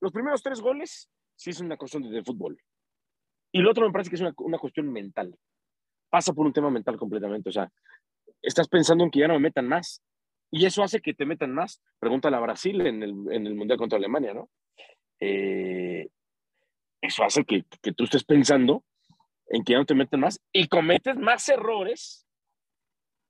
[0.00, 2.58] Los primeros tres goles sí es una cuestión de, fútbol.
[3.52, 5.36] Y lo otro me parece que es una, cuestión mental.
[6.10, 7.48] Pasa por un tema mental completamente.
[7.48, 7.70] O sea,
[8.42, 10.02] estás pensando en que ya no me metan más.
[10.50, 11.82] Y eso hace que te metan más.
[11.98, 14.50] Pregúntale a Brasil en el, en el Mundial contra Alemania, ¿no?
[15.20, 16.08] Eh,
[17.00, 18.84] eso hace que, que, tú estés pensando
[19.48, 22.26] en que ya no te metan más y cometes más errores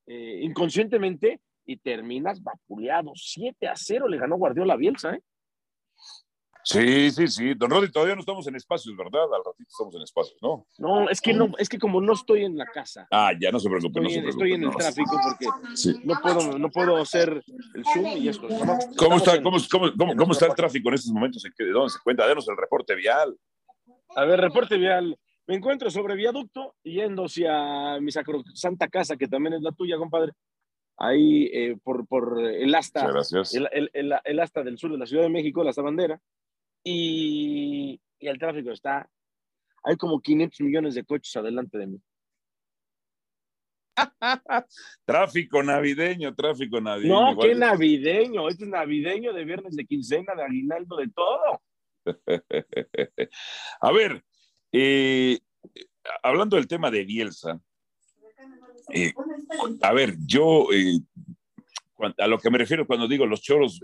[0.06, 3.12] eh, inconscientemente y terminas vapuleado.
[3.14, 5.22] 7 a 0 le ganó Guardiola Bielsa, ¿eh?
[6.66, 7.54] Sí, sí, sí.
[7.54, 9.22] Don Rodri, todavía no estamos en espacios, ¿verdad?
[9.22, 10.66] Al ratito estamos en espacios, ¿no?
[10.78, 13.06] No, es que no, es que como no estoy en la casa.
[13.12, 14.00] Ah, ya no se preocupe.
[14.00, 15.46] Estoy, no se preocupe, estoy en el tráfico porque
[16.02, 17.40] no, puedo, no puedo hacer
[17.72, 18.48] el Zoom y esto.
[18.96, 21.40] ¿Cómo está, cómo, cómo, cómo, está el tráfico en estos momentos?
[21.44, 22.26] ¿De dónde se cuenta?
[22.26, 23.38] Denos el reporte vial.
[24.16, 25.16] A ver, reporte vial.
[25.46, 30.32] Me encuentro sobre viaducto yendo hacia mi santa casa, que también es la tuya, compadre.
[30.96, 33.08] Ahí eh, por, por el asta.
[33.52, 36.20] El, el, el, el asta del sur de la Ciudad de México, la bandera
[36.86, 39.10] y, el tráfico está,
[39.82, 42.00] hay como 500 millones de coches adelante de mí.
[45.04, 47.34] tráfico navideño, tráfico navideño.
[47.34, 51.62] No, qué navideño, este es navideño de viernes de quincena, de aguinaldo, de todo.
[53.80, 54.24] A ver,
[54.70, 55.40] eh,
[56.22, 57.60] hablando del tema de Bielsa,
[58.94, 59.12] eh,
[59.82, 61.00] a ver, yo eh,
[62.18, 63.80] a lo que me refiero cuando digo los choros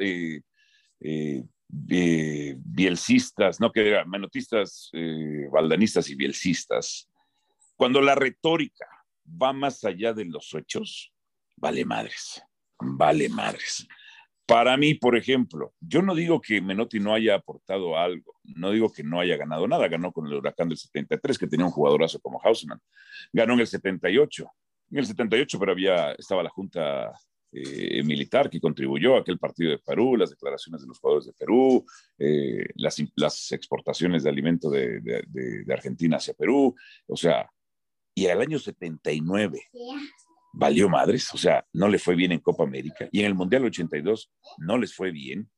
[1.88, 7.08] eh, bielcistas, no que menotistas, eh, baldanistas y bielcistas,
[7.76, 8.86] cuando la retórica
[9.26, 11.12] va más allá de los hechos,
[11.56, 12.42] vale madres,
[12.78, 13.86] vale madres.
[14.44, 18.92] Para mí, por ejemplo, yo no digo que Menotti no haya aportado algo, no digo
[18.92, 22.20] que no haya ganado nada, ganó con el Huracán del 73, que tenía un jugadorazo
[22.20, 22.80] como Hausman,
[23.32, 24.50] ganó en el 78,
[24.90, 27.12] en el 78, pero había, estaba la Junta
[27.52, 31.34] eh, militar que contribuyó a aquel partido de Perú, las declaraciones de los jugadores de
[31.34, 31.84] Perú,
[32.18, 36.74] eh, las, las, exportaciones de alimento de, de, de, Argentina hacia Perú,
[37.06, 37.50] o sea,
[38.14, 39.68] y al año 79
[40.54, 43.64] valió madres, o sea, no le fue bien en Copa América, y en el Mundial
[43.64, 45.50] 82 no les fue bien.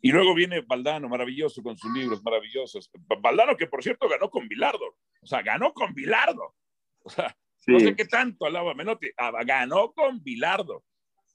[0.00, 2.90] Y luego viene Valdano, maravilloso, con sus libros maravillosos.
[3.20, 6.54] Valdano, que por cierto ganó con Bilardo, o sea, ganó con Bilardo.
[7.04, 7.36] O sea,
[7.66, 10.84] no sé qué tanto alaba Menotti, ah, ganó con Bilardo.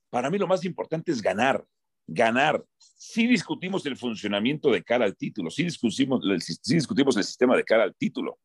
[0.09, 1.65] Para mí lo más importante es ganar,
[2.07, 2.63] ganar.
[2.77, 7.63] Sí discutimos el funcionamiento de cara al título, sí discutimos, sí discutimos el sistema de
[7.63, 8.39] cara al título,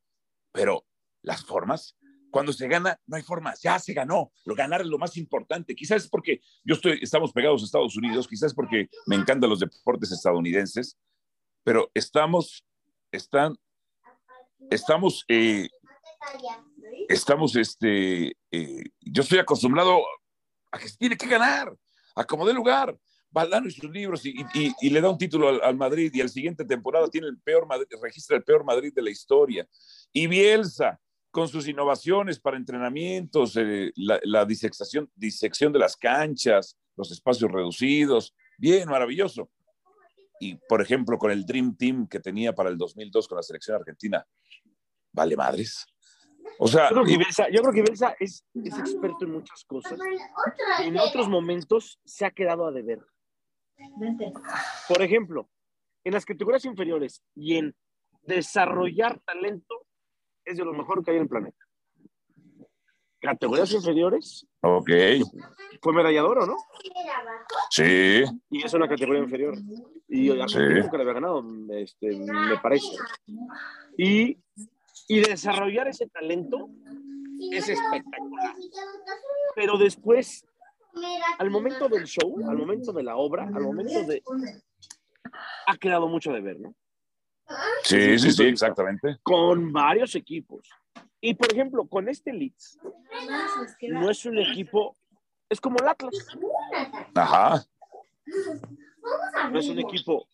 [0.53, 0.85] pero
[1.23, 1.97] las formas,
[2.31, 4.33] cuando se gana, no hay formas, ya se ganó.
[4.45, 5.75] Lo ganar es lo más importante.
[5.75, 9.61] Quizás es porque yo estoy, estamos pegados a Estados Unidos, quizás porque me encantan los
[9.61, 10.99] deportes estadounidenses,
[11.63, 12.65] pero estamos,
[13.13, 13.55] están,
[14.71, 15.69] estamos, eh,
[17.09, 20.03] estamos, este, eh, yo estoy acostumbrado
[20.73, 21.73] a que tiene que ganar,
[22.17, 22.97] a como dé lugar.
[23.35, 26.21] Valdano y sus libros y, y, y le da un título al, al, Madrid y
[26.21, 29.67] al siguiente temporada tiene el peor Madrid, registra el peor Madrid de la historia.
[30.13, 36.77] Y Bielsa, con sus innovaciones para entrenamientos, eh, la, la disección, disección de las canchas,
[36.95, 39.51] los espacios reducidos, bien, maravilloso.
[40.39, 43.77] Y, por ejemplo, con el Dream Team que tenía para el 2002 con la selección
[43.77, 44.27] argentina,
[45.13, 45.87] vale madres.
[46.59, 49.99] O sea, yo creo que Bielsa, yo creo que es, es, experto en muchas cosas.
[50.81, 53.01] En otros momentos se ha quedado a deber.
[54.89, 55.49] Por ejemplo,
[56.05, 57.75] en las categorías inferiores y en
[58.23, 59.87] desarrollar talento
[60.45, 61.59] es de lo mejor que hay en el planeta.
[63.21, 64.47] Categorías inferiores.
[64.63, 64.91] Ok.
[65.81, 66.57] Fue medallador, ¿o no?
[67.71, 68.25] Sí.
[68.51, 69.55] Y es una categoría inferior.
[70.09, 70.91] Y Argentina sí.
[70.91, 72.97] que le había ganado, este, me parece.
[73.97, 74.39] Y,
[75.09, 76.69] y desarrollar ese talento
[77.51, 78.55] es espectacular.
[79.55, 80.47] Pero después
[81.39, 84.23] al momento del show, al momento de la obra, al momento de...
[85.67, 86.75] Ha quedado mucho de ver, ¿no?
[87.85, 89.19] Sí, sí, sí, exactamente.
[89.23, 90.69] Con varios equipos.
[91.21, 92.79] Y por ejemplo, con este Leeds,
[93.89, 94.97] no es un equipo,
[95.49, 96.15] es como el Atlas.
[97.15, 97.65] Ajá.
[99.51, 100.27] No es un equipo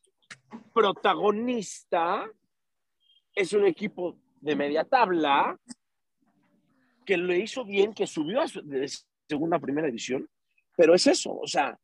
[0.72, 2.30] protagonista,
[3.34, 5.58] es un equipo de media tabla
[7.04, 8.90] que lo hizo bien, que subió a de
[9.28, 10.28] segunda a primera edición,
[10.76, 11.78] pero es eso, o sea,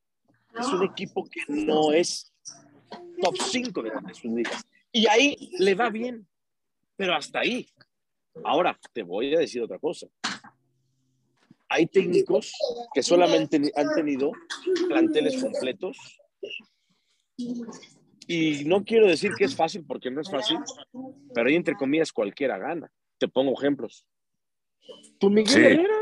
[0.58, 2.32] es un equipo que no es
[3.20, 4.62] top 5 de grandes ligas.
[4.92, 6.26] Y ahí le va bien,
[6.96, 7.66] pero hasta ahí.
[8.44, 10.06] Ahora, te voy a decir otra cosa.
[11.68, 12.52] Hay técnicos
[12.92, 14.30] que solamente han tenido
[14.88, 16.20] planteles completos.
[18.26, 20.58] Y no quiero decir que es fácil porque no es fácil,
[21.34, 22.90] pero ahí entre comillas cualquiera gana.
[23.18, 24.06] Te pongo ejemplos.
[25.18, 25.60] Tu Miguel sí.
[25.60, 25.94] Herrera,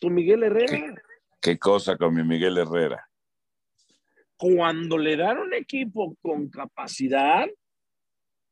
[0.00, 1.02] tu Miguel Herrera.
[1.40, 3.08] ¿Qué cosa con mi Miguel Herrera?
[4.36, 7.46] Cuando le dan un equipo con capacidad,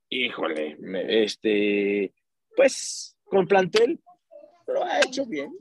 [0.08, 0.78] híjole,
[1.08, 2.14] este,
[2.56, 4.00] pues con plantel,
[4.66, 5.52] lo ha hecho bien.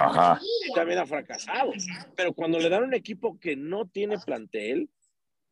[0.00, 0.40] Ajá.
[0.74, 1.72] También ha fracasado.
[2.16, 4.88] Pero cuando le dan un equipo que no tiene plantel,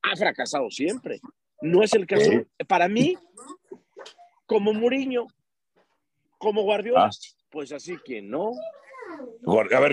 [0.03, 1.21] ha fracasado siempre.
[1.61, 2.31] No es el caso.
[2.31, 2.43] ¿Sí?
[2.67, 3.17] Para mí,
[4.47, 5.27] como Muriño,
[6.39, 7.11] como Guardiola, ah.
[7.51, 8.53] pues así que no.
[9.47, 9.93] A ver,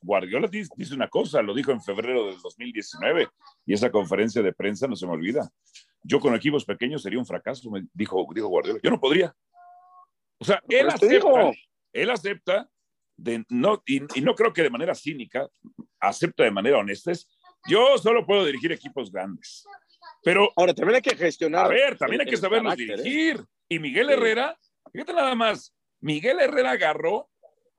[0.00, 3.28] Guardiola dice una cosa, lo dijo en febrero del 2019
[3.66, 5.50] y esa conferencia de prensa no se me olvida.
[6.02, 8.80] Yo con equipos pequeños sería un fracaso, me dijo, dijo Guardiola.
[8.82, 9.34] Yo no podría.
[10.38, 11.52] O sea, él acepta,
[11.92, 12.70] él acepta
[13.16, 15.46] de, no, y, y, no creo que de manera cínica,
[15.98, 17.28] acepta de manera honesta, es,
[17.68, 19.64] yo solo puedo dirigir equipos grandes.
[20.22, 21.66] Pero ahora también hay que gestionar.
[21.66, 23.36] A ver, también el, hay que saberlos dirigir.
[23.36, 23.44] ¿eh?
[23.68, 24.12] Y Miguel sí.
[24.12, 24.58] Herrera,
[24.92, 27.30] fíjate nada más, Miguel Herrera agarró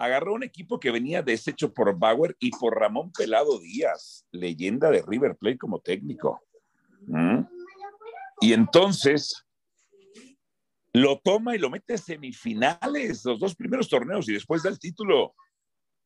[0.02, 5.04] agarró un equipo que venía deshecho por Bauer y por Ramón Pelado Díaz, leyenda de
[5.06, 6.42] River Plate como técnico.
[7.06, 7.42] ¿Mm?
[8.42, 9.46] Y entonces
[10.92, 14.80] lo toma y lo mete a semifinales, los dos primeros torneos, y después da el
[14.80, 15.36] título.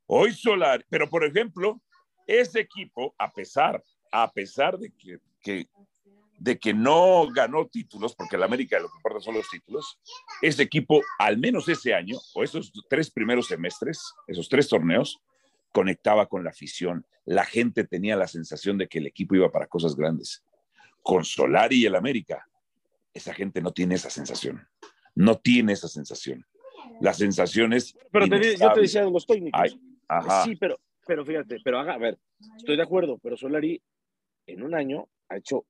[0.08, 1.82] Hoy Solar, pero por ejemplo,
[2.26, 5.68] ese equipo, a pesar, a pesar de que, que
[6.38, 10.00] de que no ganó títulos, porque el América lo que importa son los títulos,
[10.42, 15.22] ese equipo, al menos ese año, o esos tres primeros semestres, esos tres torneos,
[15.72, 17.06] conectaba con la afición.
[17.26, 20.44] La gente tenía la sensación de que el equipo iba para cosas grandes.
[21.02, 22.48] Con Solari y el América,
[23.14, 24.68] esa gente no tiene esa sensación.
[25.16, 26.46] No tiene esa sensación.
[27.02, 27.98] La sensación es.
[28.12, 29.60] Pero te, yo te decía de los técnicos.
[29.62, 30.44] Ay, ajá.
[30.44, 32.18] Sí, pero, pero fíjate, pero haga, a ver,
[32.58, 33.82] estoy de acuerdo, pero Solari
[34.48, 35.66] en un año ha hecho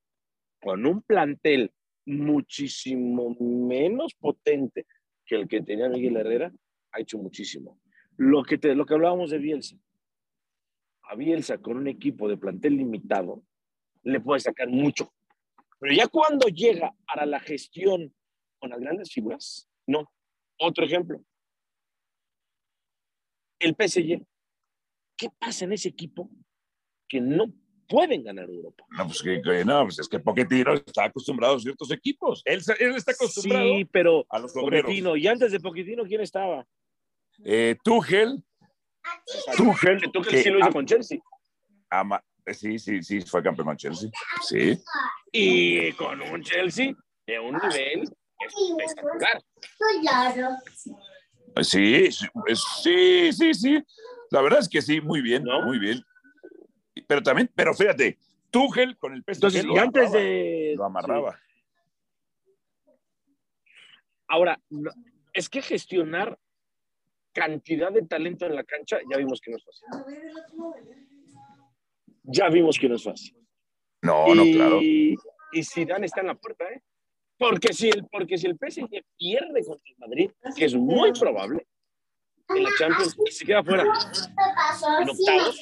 [0.61, 1.71] con un plantel
[2.05, 4.85] muchísimo menos potente
[5.25, 6.51] que el que tenía Miguel Herrera,
[6.91, 7.79] ha hecho muchísimo.
[8.17, 9.77] Lo que, te, lo que hablábamos de Bielsa,
[11.03, 13.43] a Bielsa con un equipo de plantel limitado,
[14.03, 15.11] le puede sacar mucho.
[15.79, 18.13] Pero ya cuando llega para la gestión
[18.59, 20.09] con las grandes figuras, no.
[20.57, 21.21] Otro ejemplo.
[23.59, 24.25] El PSG.
[25.17, 26.29] ¿Qué pasa en ese equipo
[27.07, 27.51] que no
[27.87, 28.83] pueden ganar Europa.
[28.89, 32.41] No, pues, que, que, no, pues es que Pochettino está acostumbrado a ciertos equipos.
[32.45, 35.15] Él, él está acostumbrado sí, pero a los Pochettino.
[35.15, 36.65] ¿Y antes de Pochettino quién estaba?
[37.43, 38.43] Eh, Tuchel.
[39.57, 40.01] Tuchel.
[40.01, 41.19] Que Tuchel sí lo hizo con Chelsea.
[41.89, 44.09] Ama, sí, sí, sí, fue campeón con Chelsea.
[44.41, 44.77] Sí.
[45.31, 46.93] Y con un Chelsea
[47.27, 48.09] de un nivel
[48.79, 49.41] espectacular.
[51.61, 53.83] Sí, sí, sí, sí.
[54.31, 55.61] La verdad es que sí, muy bien, ¿No?
[55.61, 56.03] muy bien
[57.07, 58.17] pero también, pero fíjate,
[58.49, 61.39] Tuchel con el PSG Entonces, y antes amarraba, de lo amarraba.
[64.27, 64.61] Ahora,
[65.33, 66.37] es que gestionar
[67.33, 69.87] cantidad de talento en la cancha, ya vimos que no es fácil.
[72.23, 73.35] Ya vimos que no es fácil.
[74.01, 74.81] No, no, claro.
[74.81, 75.17] Y
[75.63, 76.81] Zidane está en la puerta, ¿eh?
[77.37, 81.67] Porque si el, porque si el PSG pierde contra el Madrid, que es muy probable,
[82.49, 85.59] en la Champions y se queda fuera en octavos,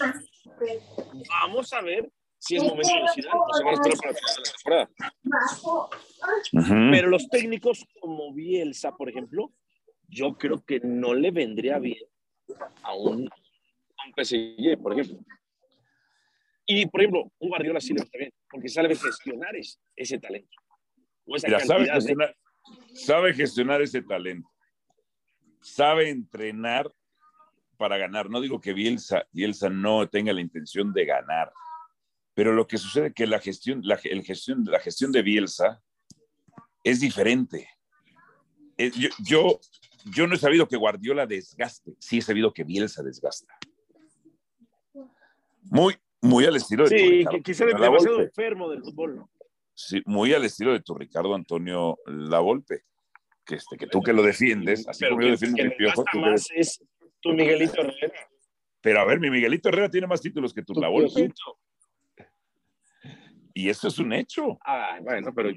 [1.42, 4.18] vamos a ver si es momento de Zidane o se van a esperar para la
[4.18, 4.90] final de la temporada.
[6.92, 9.54] Pero los técnicos como Bielsa, por ejemplo,
[10.10, 12.04] yo creo que no le vendría bien
[12.84, 15.26] a un, a un PSG, por ejemplo.
[16.66, 20.50] Y, por ejemplo, un Guardiola sí le está bien, porque sabe gestionar es- ese talento.
[21.26, 22.36] O esa Mira, sabe de- gestionar,
[22.94, 24.50] sabe gestionar ese talento.
[25.64, 26.94] Sabe entrenar
[27.78, 28.30] para ganar.
[28.30, 31.52] No digo que Bielsa, Bielsa no tenga la intención de ganar,
[32.34, 35.82] pero lo que sucede es que la gestión, la, el gestión, la gestión de Bielsa
[36.84, 37.70] es diferente.
[38.78, 39.60] Eh, Yo, yo,
[40.06, 43.58] yo no he sabido que Guardiola desgaste, sí he sabido que Bielsa desgasta.
[45.64, 49.16] Muy, muy al estilo de tu Sí, Ricardo que quizá Antonio demasiado enfermo del fútbol,
[49.16, 49.30] ¿no?
[49.74, 52.84] Sí, muy al estilo de tu Ricardo Antonio Lavolpe.
[53.46, 56.06] Que, este, que tú que lo defiendes, así Pero como yo defiendo que le piojo,
[56.12, 56.82] tú más es
[57.20, 58.28] tu Miguelito Herrera.
[58.82, 60.82] Pero a ver, mi Miguelito Herrera tiene más títulos que tu tu.
[60.82, 61.58] Piojito.
[63.54, 64.58] Y eso es un hecho.
[64.66, 65.50] Ah, bueno, pero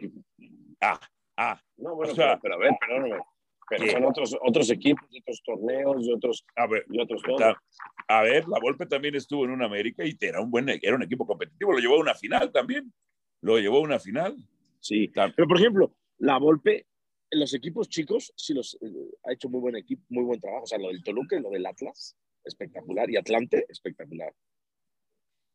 [0.80, 1.00] Ah,
[1.36, 3.22] ah, no, bueno, O sea, pero, pero a ver, perdóname.
[3.68, 3.90] Pero ¿qué?
[3.90, 6.84] son otros, otros equipos, otros torneos y otros, a ver.
[6.88, 7.36] y otros todo.
[7.36, 7.60] ta-
[8.08, 11.02] A ver, la Volpe también estuvo en una América y era un buen, era un
[11.02, 12.92] equipo competitivo, lo llevó a una final también.
[13.40, 14.36] Lo llevó a una final.
[14.80, 15.08] Sí.
[15.08, 16.86] Ta- Pero por ejemplo, la Volpe,
[17.30, 18.86] los equipos chicos, sí los eh,
[19.24, 20.64] ha hecho muy buen equipo, muy buen trabajo.
[20.64, 23.10] O sea, lo del Toluca y lo del Atlas, espectacular.
[23.10, 24.32] Y Atlante, espectacular.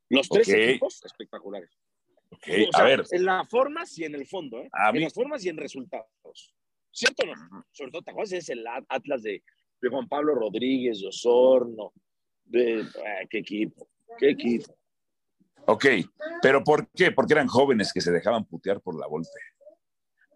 [0.09, 1.69] Los tres equipos, espectaculares.
[2.31, 4.69] Ok, O sea, a ver, En las formas y en el fondo, ¿eh?
[4.73, 6.53] A en mí- las formas y en resultados.
[6.91, 7.65] ¿Cierto o no?
[7.71, 9.41] Sobre todo, ¿te acuerdas ese At- Atlas de,
[9.81, 11.93] de Juan Pablo Rodríguez, de Osorno?
[12.43, 13.87] De, ah, ¿Qué equipo?
[14.17, 14.77] ¿Qué equipo?
[15.67, 15.85] ok.
[16.41, 17.11] Pero ¿por qué?
[17.11, 19.29] Porque eran jóvenes que se dejaban putear por la Volpe.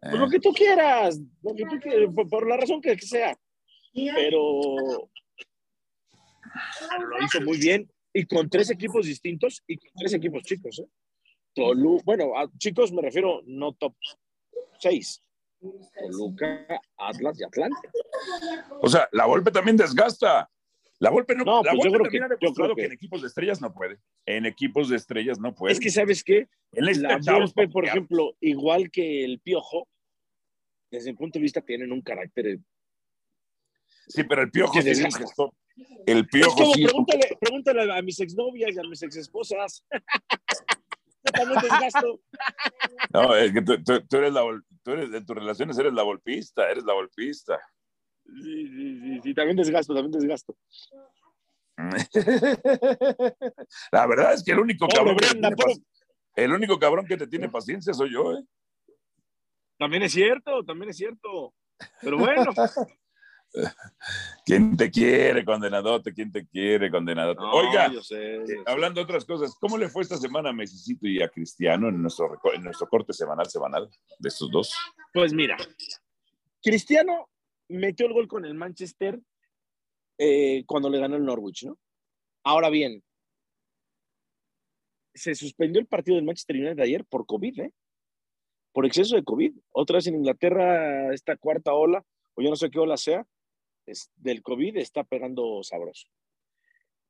[0.09, 3.35] Pues lo que tú quieras, lo que tú quieras, por, por la razón que sea.
[3.93, 5.09] Pero
[7.09, 10.79] lo hizo muy bien y con tres equipos distintos y con tres equipos chicos.
[10.79, 10.87] ¿eh?
[11.53, 13.93] Tolu, bueno, a chicos me refiero no top
[14.79, 15.21] 6.
[15.99, 17.89] Toluca, Atlas y Atlante.
[18.81, 20.49] O sea, la Volpe también desgasta.
[20.99, 22.81] La Volpe no, No, la pues yo creo que- ha yo demostrado creo que...
[22.81, 23.97] que- en equipos de estrellas no puede.
[24.25, 25.73] En equipos de estrellas no puede.
[25.73, 26.47] Es que, ¿sabes qué?
[26.71, 29.87] Necesita La Volpe, por ejemplo, igual que el Piojo,
[30.91, 32.48] desde mi punto de vista, tienen un carácter.
[32.48, 32.60] Es
[34.08, 35.52] Sí, pero el piojo sí es un gestor.
[36.06, 39.84] El piojo como, sí es un- pregúntale, pregúntale a mis exnovias y a mis exesposas.
[41.34, 42.21] También desgasto.
[43.12, 44.41] No, es que tú, tú- tú eres la
[44.84, 47.60] tú eres de tus relaciones eres la golpista, eres la golpista.
[48.26, 50.56] Sí, sí, sí, sí, también desgasto, también desgasto.
[53.91, 55.28] La verdad es que el único Pobre cabrón que
[56.36, 58.43] te el único cabrón que te tiene paciencia soy yo, ¿eh?
[59.77, 61.53] También es cierto, también es cierto.
[62.01, 62.51] Pero bueno,
[64.45, 66.13] ¿Quién te quiere, condenadote?
[66.13, 67.41] ¿Quién te quiere, condenadote?
[67.41, 68.57] No, Oiga, yo sé, yo sé.
[68.65, 72.01] hablando de otras cosas, ¿cómo le fue esta semana a Mesicito y a Cristiano en
[72.01, 74.73] nuestro, en nuestro corte semanal semanal de estos dos?
[75.13, 75.57] Pues mira,
[76.61, 77.29] Cristiano
[77.69, 79.19] metió el gol con el Manchester
[80.17, 81.77] eh, cuando le ganó el Norwich, ¿no?
[82.43, 83.03] Ahora bien,
[85.13, 87.71] se suspendió el partido del Manchester United ayer por COVID, ¿eh?
[88.75, 89.53] Por exceso de COVID.
[89.71, 93.25] Otra vez en Inglaterra, esta cuarta ola, o yo no sé qué ola sea,
[93.85, 96.09] es, del COVID está pegando sabroso.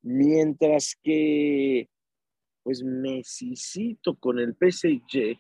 [0.04, 1.90] Mientras que,
[2.62, 5.40] pues, Messicito con el PSG,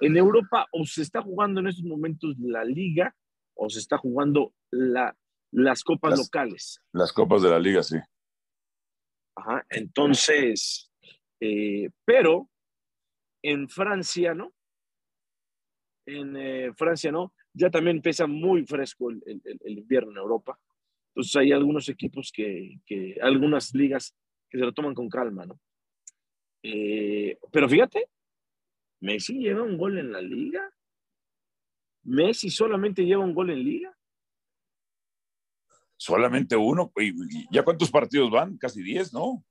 [0.00, 3.12] en Europa o se está jugando en estos momentos la liga
[3.56, 5.16] o se está jugando la,
[5.50, 6.80] las copas Las- locales.
[6.92, 7.96] Las copas de la liga, sí.
[9.36, 10.88] Ajá, entonces,
[11.40, 12.48] eh, pero
[13.42, 14.54] en Francia, ¿no?
[16.06, 17.32] En eh, Francia, ¿no?
[17.52, 20.58] Ya también empieza muy fresco el, el- el- el invierno en Europa.
[21.08, 24.14] Entonces hay algunos equipos que, que, algunas ligas
[24.50, 25.58] que se lo toman con calma, ¿no?
[26.62, 28.08] Eh, pero fíjate,
[29.00, 30.70] Messi lleva un gol en la liga.
[32.04, 33.96] Messi solamente lleva un gol en liga.
[35.96, 36.92] Solamente uno.
[36.96, 38.58] ¿Y, ya cuántos partidos van?
[38.58, 39.44] Casi 10, ¿no?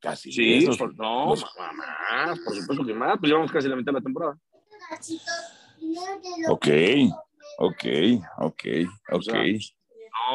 [0.00, 0.64] Casi Sí, 10.
[0.66, 1.44] los- por- no, los-
[1.76, 4.38] más, por supuesto que más, pues llevamos casi la mitad de la temporada.
[6.48, 6.66] Ok,
[7.58, 7.84] ok,
[8.38, 8.64] ok,
[9.12, 9.34] ok.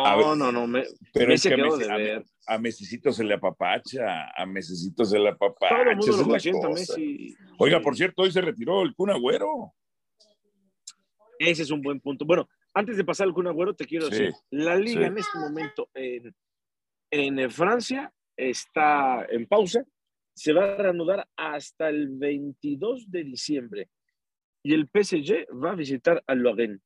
[0.04, 0.84] No, ver, no, no, me,
[1.14, 2.26] Pero me es se que a, Messi- de a- ver.
[2.48, 5.76] a Mesicito se le apapacha, a Mesicito se le apapacha.
[5.76, 6.80] Todo el esa mundo es lo la consienta, cosa.
[6.98, 7.36] Messi.
[7.60, 9.74] Oiga, por cierto, hoy se retiró el Kun Agüero.
[11.40, 12.26] Ese es un buen punto.
[12.26, 15.08] Bueno, antes de pasar al Kun Agüero, te quiero Sí, decir, la liga sí.
[15.08, 16.36] en este momento en,
[17.12, 19.84] en Francia está en pausa
[20.34, 23.90] se va a reanudar hasta el 22 de diciembre
[24.66, 26.80] y el PSG va a visitar a Lorraine.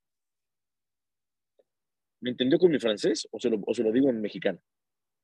[2.19, 4.59] ¿Me entendió con mi francés o se lo, o se lo digo en mexicano?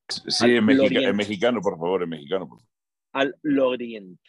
[0.07, 2.47] Sí, en, mexica, en, mexicano, por favor, en mexicano.
[2.47, 2.71] Por favor.
[3.11, 4.21] Al Lorient.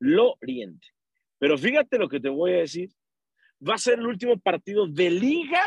[0.00, 0.82] Lorient.
[1.38, 2.90] Pero fíjate lo que te voy a decir.
[3.60, 5.62] Va a ser el último partido de liga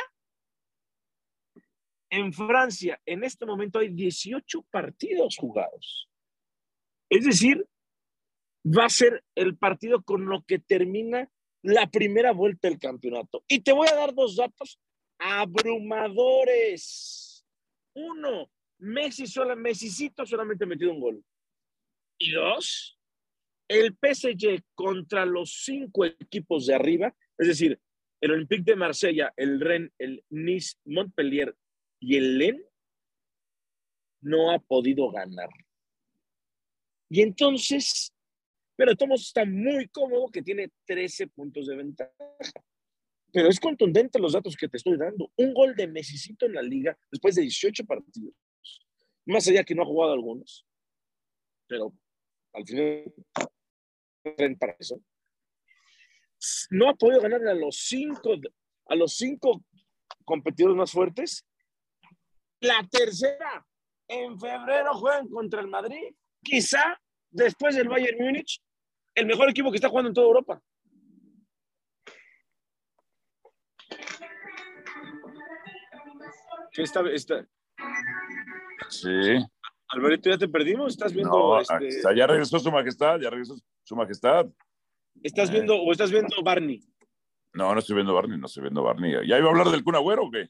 [2.10, 3.00] en Francia.
[3.06, 6.10] En este momento hay 18 partidos jugados.
[7.12, 7.64] Es decir,
[8.66, 11.30] va a ser el partido con lo que termina
[11.62, 13.44] la primera vuelta del campeonato.
[13.48, 14.80] Y te voy a dar dos datos
[15.18, 17.46] abrumadores.
[17.94, 21.24] Uno, Messi sola, Messicito solamente metido un gol.
[22.18, 23.00] Y dos,
[23.68, 27.80] el PSG contra los cinco equipos de arriba, es decir,
[28.22, 31.56] el Olympique de Marsella, el Rennes, el Nice, Montpellier
[32.02, 32.62] y el Lens,
[34.22, 35.50] no ha podido ganar.
[37.10, 38.14] Y entonces,
[38.80, 42.14] pero Tomás está muy cómodo que tiene 13 puntos de ventaja.
[43.30, 45.34] Pero es contundente los datos que te estoy dando.
[45.36, 48.34] Un gol de Messicito en la liga después de 18 partidos.
[49.26, 50.66] Más allá que no ha jugado algunos.
[51.68, 51.94] Pero
[52.54, 53.14] al final.
[56.70, 58.38] No ha podido ganar a los cinco,
[58.86, 59.62] a los cinco
[60.24, 61.46] competidores más fuertes.
[62.62, 63.68] La tercera,
[64.08, 66.16] en febrero juegan contra el Madrid.
[66.42, 66.98] Quizá
[67.30, 68.62] después del Bayern Múnich,
[69.16, 70.62] el mejor equipo que está jugando en toda Europa.
[76.72, 77.48] ¿Qué está, está?
[78.90, 79.10] Sí.
[79.90, 80.94] Alberto, ya te perdimos.
[80.94, 81.60] ¿Estás viendo?
[81.60, 82.16] este...
[82.16, 84.48] Ya regresó su majestad, ya regresó su majestad.
[85.24, 86.82] ¿Estás viendo o estás viendo Barney?
[87.54, 89.28] No, no estoy viendo Barney, no estoy viendo Barney.
[89.28, 90.50] ¿Ya iba a hablar del Kun Agüero o qué?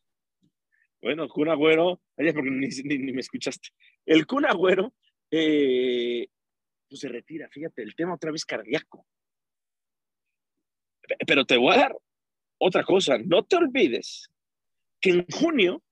[1.02, 3.70] Bueno, Kun Agüero, porque ni, ni, me escuchaste.
[4.06, 4.94] El Kun Agüero,
[5.32, 6.28] eh,
[6.90, 9.06] pues se retira, fíjate, el tema otra vez cardíaco.
[11.26, 11.98] Pero te voy a dar
[12.60, 14.30] otra cosa, no te olvides
[15.00, 15.84] que en junio,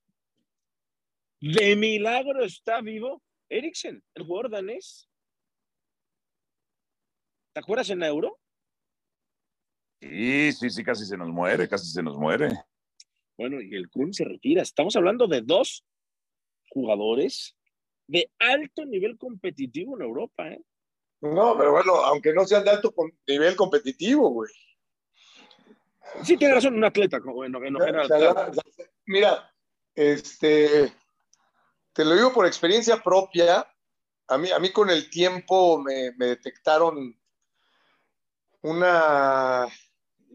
[1.40, 5.08] de milagro está vivo Eriksen, el jugador danés.
[7.54, 8.40] ¿Te acuerdas en Euro?
[10.02, 12.50] Sí, sí, sí, casi se nos muere, casi se nos muere.
[13.38, 14.62] Bueno, y el Kun se retira.
[14.62, 15.86] Estamos hablando de dos
[16.70, 17.56] jugadores
[18.08, 20.62] de alto nivel competitivo en Europa, ¿eh?
[21.22, 22.94] No, pero bueno, aunque no sean de alto
[23.28, 24.52] nivel competitivo, güey.
[26.24, 28.52] Sí, tiene razón, un atleta, bueno, en general.
[29.06, 29.54] Mira,
[29.96, 30.92] este,
[31.94, 33.68] te lo digo por experiencia propia.
[34.28, 37.18] A mí, a mí con el tiempo me, detectaron
[38.62, 39.68] una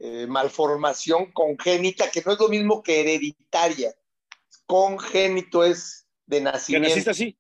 [0.01, 3.95] eh, malformación congénita que no es lo mismo que hereditaria.
[4.67, 6.89] Congénito es de nacimiento.
[6.89, 7.39] naciste así?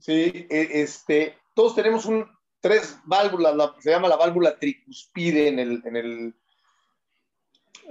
[0.00, 2.26] Sí, e, este, todos tenemos un,
[2.66, 6.34] tres válvulas, se llama la válvula tricuspide en el, en el,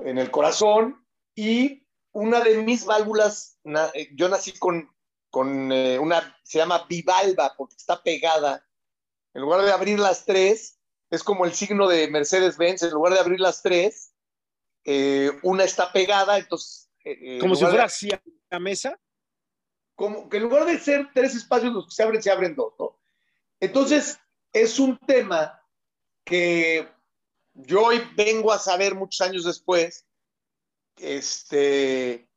[0.06, 1.06] en el corazón
[1.36, 3.60] y una de mis válvulas,
[3.94, 4.90] eh, yo nací con
[5.36, 8.66] con eh, una, se llama bivalva, porque está pegada.
[9.34, 13.20] En lugar de abrir las tres, es como el signo de Mercedes-Benz, en lugar de
[13.20, 14.14] abrir las tres,
[14.86, 16.90] eh, una está pegada, entonces...
[17.04, 18.12] Eh, como si fuera así
[18.50, 18.98] la mesa.
[19.96, 22.74] Como que en lugar de ser tres espacios los que se abren, se abren dos,
[22.80, 22.98] ¿no?
[23.60, 24.18] Entonces,
[24.56, 25.62] es un tema
[26.24, 26.88] que
[27.54, 30.08] yo hoy vengo a saber muchos años después,
[30.96, 32.30] este,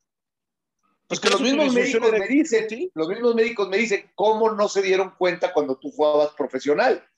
[1.06, 4.82] pues que los mismos médicos me dicen, los mismos médicos me dicen, ¿cómo no se
[4.82, 7.08] dieron cuenta cuando tú jugabas profesional?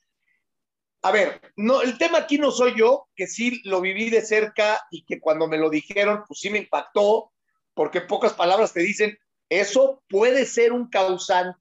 [1.00, 4.86] A ver, no, el tema aquí no soy yo, que sí lo viví de cerca
[4.90, 7.32] y que cuando me lo dijeron, pues sí me impactó,
[7.72, 11.58] porque pocas palabras te dicen, eso puede ser un causante,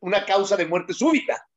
[0.00, 1.48] una causa de muerte súbita.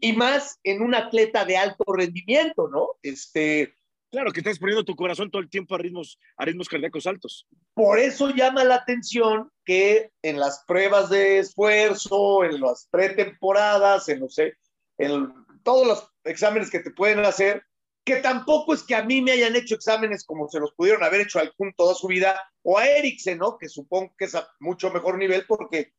[0.00, 2.90] Y más en un atleta de alto rendimiento, ¿no?
[3.02, 3.74] Este,
[4.10, 7.46] Claro, que estás poniendo tu corazón todo el tiempo a ritmos, a ritmos cardíacos altos.
[7.74, 14.20] Por eso llama la atención que en las pruebas de esfuerzo, en las pretemporadas, en,
[14.20, 14.54] no sé,
[14.96, 15.30] en
[15.62, 17.64] todos los exámenes que te pueden hacer,
[18.02, 21.20] que tampoco es que a mí me hayan hecho exámenes como se los pudieron haber
[21.20, 23.58] hecho al Kun toda su vida, o a Eriksen, ¿no?
[23.58, 25.92] Que supongo que es a mucho mejor nivel, porque,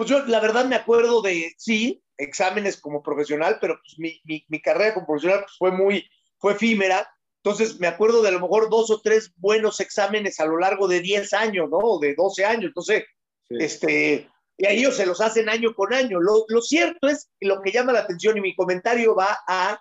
[0.00, 4.44] pues yo la verdad me acuerdo de, sí, exámenes como profesional, pero pues mi, mi,
[4.48, 7.06] mi carrera como profesional pues, fue muy, fue efímera,
[7.42, 10.88] entonces, me acuerdo de a lo mejor dos o tres buenos exámenes a lo largo
[10.88, 11.78] de 10 años, ¿no?
[11.78, 12.64] O de 12 años.
[12.66, 13.04] Entonces,
[13.48, 14.28] este,
[14.58, 16.20] y a ellos se los hacen año con año.
[16.20, 19.80] Lo, lo, cierto es, lo que llama la atención y mi comentario va a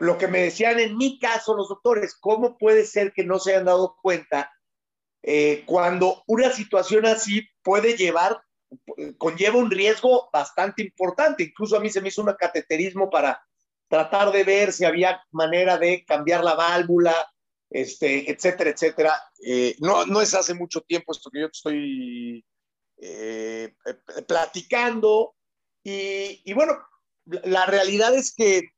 [0.00, 3.52] lo que me decían en mi caso los doctores, ¿cómo puede ser que no se
[3.52, 4.50] hayan dado cuenta
[5.22, 8.42] eh, cuando una situación así puede llevar
[9.18, 11.42] conlleva un riesgo bastante importante.
[11.42, 13.40] Incluso a mí se me hizo un cateterismo para
[13.88, 17.14] tratar de ver si había manera de cambiar la válvula,
[17.70, 19.22] este, etcétera, etcétera.
[19.44, 22.44] Eh, no, no es hace mucho tiempo esto que yo te estoy
[22.98, 25.34] eh, eh, platicando.
[25.82, 26.78] Y, y, bueno,
[27.26, 28.70] la realidad es que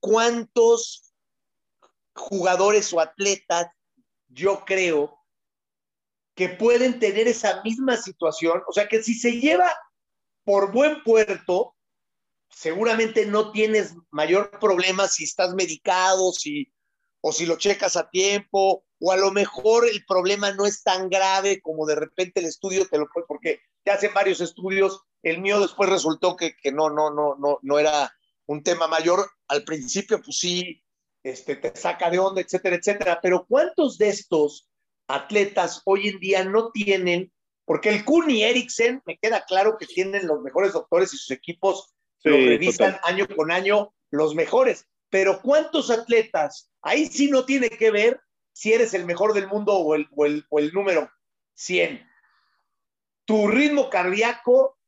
[0.00, 1.12] cuántos
[2.14, 3.66] jugadores o atletas
[4.28, 5.23] yo creo
[6.34, 9.72] que pueden tener esa misma situación, o sea que si se lleva
[10.44, 11.74] por buen puerto,
[12.50, 16.72] seguramente no tienes mayor problema si estás medicado, si,
[17.20, 21.08] o si lo checas a tiempo, o a lo mejor el problema no es tan
[21.08, 25.40] grave como de repente el estudio te lo puede, porque te hacen varios estudios, el
[25.40, 28.12] mío después resultó que, que no, no, no, no, no era
[28.46, 30.82] un tema mayor, al principio pues sí,
[31.22, 34.68] este, te saca de onda, etcétera, etcétera, pero ¿cuántos de estos
[35.08, 37.32] atletas hoy en día no tienen,
[37.64, 41.30] porque el Kun y Eriksen, me queda claro que tienen los mejores doctores y sus
[41.30, 46.70] equipos sí, los revisan año con año los mejores, pero ¿cuántos atletas?
[46.82, 48.20] Ahí sí no tiene que ver
[48.52, 51.10] si eres el mejor del mundo o el, o el, o el número
[51.54, 52.06] 100.
[53.24, 54.78] Tu ritmo cardíaco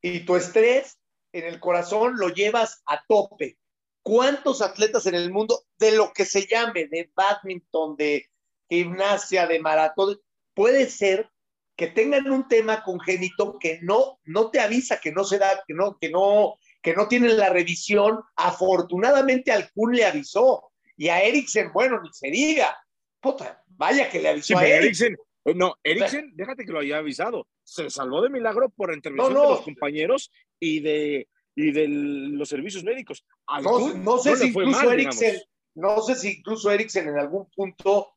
[0.00, 0.98] y tu estrés
[1.32, 3.58] en el corazón lo llevas a tope.
[4.02, 8.29] ¿Cuántos atletas en el mundo, de lo que se llame, de badminton, de
[8.70, 10.18] gimnasia, de maratón,
[10.54, 11.28] puede ser
[11.76, 15.74] que tengan un tema congénito que no, no te avisa, que no se da, que
[15.74, 18.20] no, que no, que no tienen la revisión.
[18.36, 22.78] Afortunadamente al Kun le avisó y a Eriksen, bueno, ni se diga.
[23.18, 25.16] Puta, vaya que le avisó sí, a Eriksen.
[25.54, 27.48] No, Eriksen, déjate que lo haya avisado.
[27.64, 29.48] Se salvó de milagro por intervención no, no.
[29.48, 33.24] de los compañeros y de, y de los servicios médicos.
[33.46, 35.40] Al no, Kun, no sé si incluso mal, Eriksen,
[35.76, 38.12] no sé si incluso Eriksen en algún punto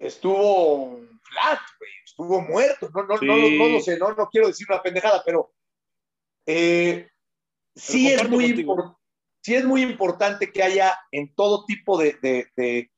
[0.00, 3.26] estuvo flat, güey, estuvo muerto, no, no, sí.
[3.26, 5.52] no, no, lo sé, no, no quiero decir una pendejada, pero
[6.46, 7.08] eh,
[7.74, 8.66] sí, es muy
[9.42, 12.90] sí es muy importante que haya en todo tipo de, de, de,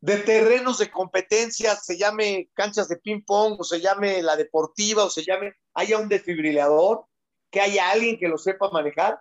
[0.00, 5.04] de terrenos de competencia, se llame canchas de ping pong, o se llame la deportiva,
[5.04, 7.06] o se llame, haya un desfibrilador,
[7.50, 9.20] que haya alguien que lo sepa manejar.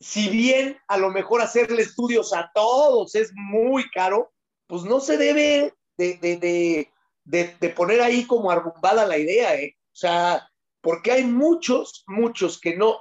[0.00, 4.33] Si bien a lo mejor hacerle estudios a todos es muy caro,
[4.66, 6.90] pues no se debe de, de,
[7.24, 9.76] de, de, poner ahí como arrumbada la idea, ¿eh?
[9.92, 10.48] O sea,
[10.80, 13.00] porque hay muchos, muchos que no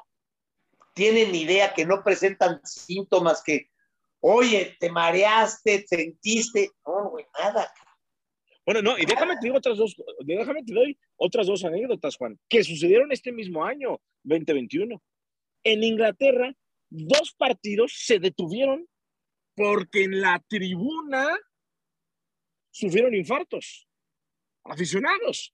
[0.93, 3.69] tienen idea, que no presentan síntomas, que,
[4.19, 7.71] oye, te mareaste, sentiste, no, güey, nada.
[8.65, 12.39] Bueno, no, y déjame te digo otras dos, déjame te doy otras dos anécdotas, Juan,
[12.47, 15.01] que sucedieron este mismo año, 2021.
[15.65, 16.53] En Inglaterra,
[16.89, 18.87] dos partidos se detuvieron
[19.55, 21.37] porque en la tribuna
[22.73, 23.87] sufrieron infartos.
[24.65, 25.53] Aficionados.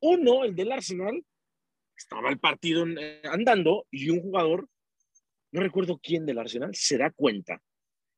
[0.00, 1.24] Uno, el del Arsenal,
[1.96, 2.84] estaba el partido
[3.24, 4.68] andando y un jugador,
[5.50, 7.60] no recuerdo quién del Arsenal, se da cuenta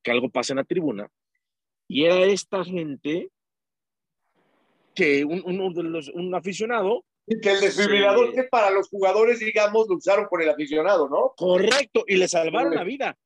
[0.02, 1.10] que algo pasa en la tribuna
[1.88, 3.30] y era esta gente
[4.94, 8.34] que un, uno de los, un aficionado que el desfibrilador se...
[8.34, 11.32] que para los jugadores, digamos, lo usaron por el aficionado, ¿no?
[11.36, 12.78] Correcto, y le salvaron sí.
[12.78, 13.18] la vida.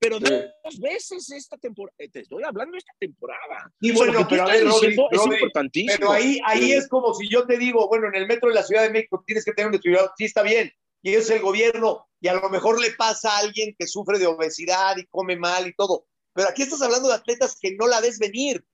[0.00, 0.24] Pero sí.
[0.64, 3.70] dos veces esta temporada, eh, te estoy hablando de esta temporada.
[3.80, 5.94] Y bueno, pero a ver, Rodri, es importantísimo.
[5.98, 8.62] Pero ahí, ahí es como si yo te digo, bueno, en el metro de la
[8.62, 10.72] Ciudad de México tienes que tener un desfibrilador, sí está bien,
[11.02, 14.26] y es el gobierno, y a lo mejor le pasa a alguien que sufre de
[14.26, 16.06] obesidad y come mal y todo.
[16.32, 18.64] Pero aquí estás hablando de atletas que no la ves venir,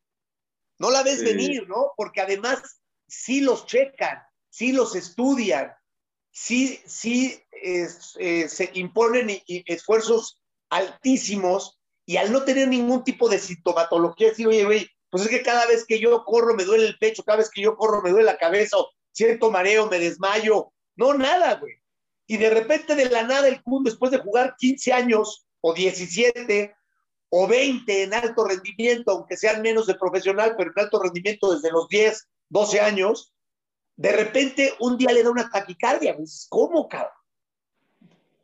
[0.79, 1.25] no la ves sí.
[1.25, 1.93] venir, ¿no?
[1.97, 5.73] Porque además sí los checan, sí los estudian,
[6.31, 7.89] sí, sí eh,
[8.49, 10.41] se imponen y, y esfuerzos
[10.71, 15.43] altísimos y al no tener ningún tipo de sintomatología, decir, oye, güey, pues es que
[15.43, 18.11] cada vez que yo corro me duele el pecho, cada vez que yo corro me
[18.11, 20.73] duele la cabeza, o siento mareo, me desmayo.
[20.95, 21.75] No, nada, güey.
[22.27, 26.75] Y de repente de la nada el Kun, después de jugar 15 años o 17
[27.31, 31.71] o 20 en alto rendimiento, aunque sean menos de profesional, pero en alto rendimiento desde
[31.71, 33.33] los 10, 12 años,
[33.97, 36.15] de repente un día le da una taquicardia.
[36.15, 37.13] Dices, ¿cómo, cabrón?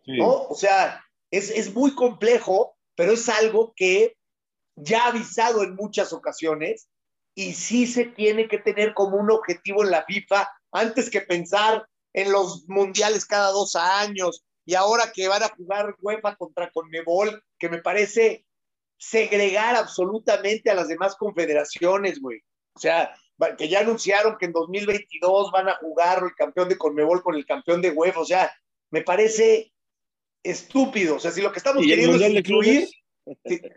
[0.04, 0.18] Sí.
[0.18, 0.44] ¿No?
[0.48, 4.16] O sea, es, es muy complejo, pero es algo que
[4.76, 6.88] ya ha avisado en muchas ocasiones
[7.34, 11.86] y sí se tiene que tener como un objetivo en la FIFA antes que pensar
[12.12, 17.42] en los mundiales cada dos años y ahora que van a jugar UEFA contra Conmebol,
[17.58, 18.46] que me parece
[18.98, 22.40] segregar absolutamente a las demás confederaciones, güey.
[22.74, 23.14] O sea,
[23.58, 27.44] que ya anunciaron que en 2022 van a jugar el campeón de Conmebol con el
[27.44, 28.52] campeón de UEFA, o sea,
[28.90, 29.71] me parece
[30.42, 31.16] estúpido.
[31.16, 32.88] O sea, si lo que estamos queriendo es incluir,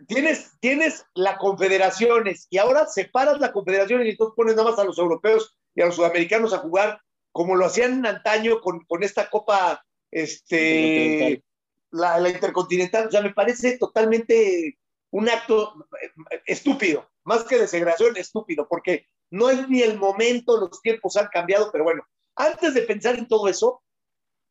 [0.08, 4.84] tienes, tienes la confederaciones y ahora separas la confederación y entonces pones nada más a
[4.84, 7.02] los europeos y a los sudamericanos a jugar
[7.32, 11.44] como lo hacían antaño con, con esta copa, este,
[11.92, 13.08] la, la intercontinental.
[13.08, 14.78] O sea, me parece totalmente
[15.12, 20.60] un acto eh, estúpido, más que de segregación, estúpido, porque no es ni el momento,
[20.60, 23.82] los tiempos han cambiado, pero bueno, antes de pensar en todo eso,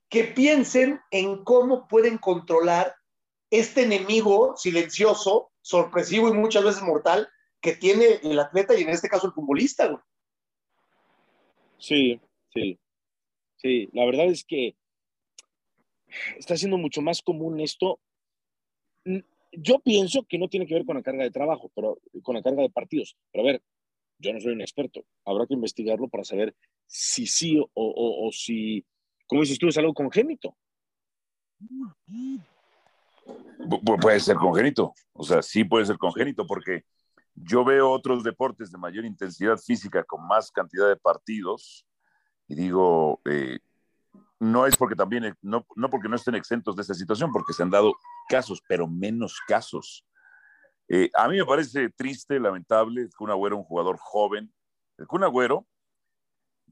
[0.09, 2.95] que piensen en cómo pueden controlar
[3.51, 7.29] este enemigo silencioso, sorpresivo y muchas veces mortal
[7.61, 10.05] que tiene el atleta y en este caso el futbolista.
[11.79, 12.21] Sí,
[12.53, 12.79] sí,
[13.57, 13.89] sí.
[13.93, 14.77] La verdad es que
[16.37, 18.01] está siendo mucho más común esto.
[19.53, 22.43] Yo pienso que no tiene que ver con la carga de trabajo, pero con la
[22.43, 23.17] carga de partidos.
[23.33, 23.63] Pero a ver,
[24.19, 25.05] yo no soy un experto.
[25.25, 26.55] Habrá que investigarlo para saber
[26.87, 28.85] si sí o, o, o si,
[29.27, 30.57] como dices tú, es algo congénito.
[33.69, 36.85] Pu puede ser congénito, o sea, sí puede ser congénito porque
[37.35, 41.87] yo veo otros deportes de mayor intensidad física con más cantidad de partidos
[42.47, 43.59] y digo, eh,
[44.39, 47.63] no es porque también, no, no porque no estén exentos de esta situación, porque se
[47.63, 47.95] han dado
[48.29, 50.05] casos, pero menos casos.
[50.89, 54.53] Eh, a mí me parece triste, lamentable, el Kun Agüero, un jugador joven.
[54.99, 55.67] El Kun Agüero,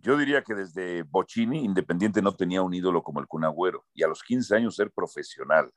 [0.02, 4.02] yo diría que desde Bocini, Independiente no tenía un ídolo como el Kun Agüero, y
[4.02, 5.72] a los 15 años ser profesional,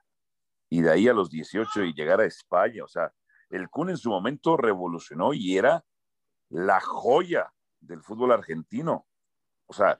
[0.69, 3.13] y de ahí a los 18 y llegar a España, o sea,
[3.49, 5.86] el Kun en su momento revolucionó y era
[6.49, 9.05] la joya del fútbol argentino.
[9.67, 9.99] O sea,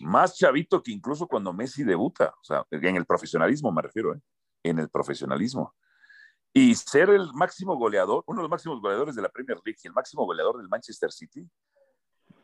[0.00, 4.20] más chavito que incluso cuando Messi debuta, o sea, en el profesionalismo me refiero, ¿eh?
[4.62, 5.74] en el profesionalismo.
[6.52, 9.88] Y ser el máximo goleador, uno de los máximos goleadores de la Premier League y
[9.88, 11.46] el máximo goleador del Manchester City,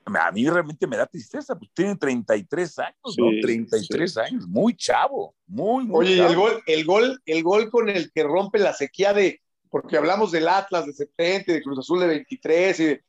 [0.04, 3.26] a mí realmente me da tristeza, pues tiene 33 años, ¿no?
[3.40, 4.20] 33 sí.
[4.20, 6.30] años, muy chavo, muy, muy Oye, chavo.
[6.30, 9.40] el gol, el gol, el gol con el que rompe la sequía de,
[9.70, 13.00] porque hablamos del Atlas de 70, de Cruz Azul de 23, y,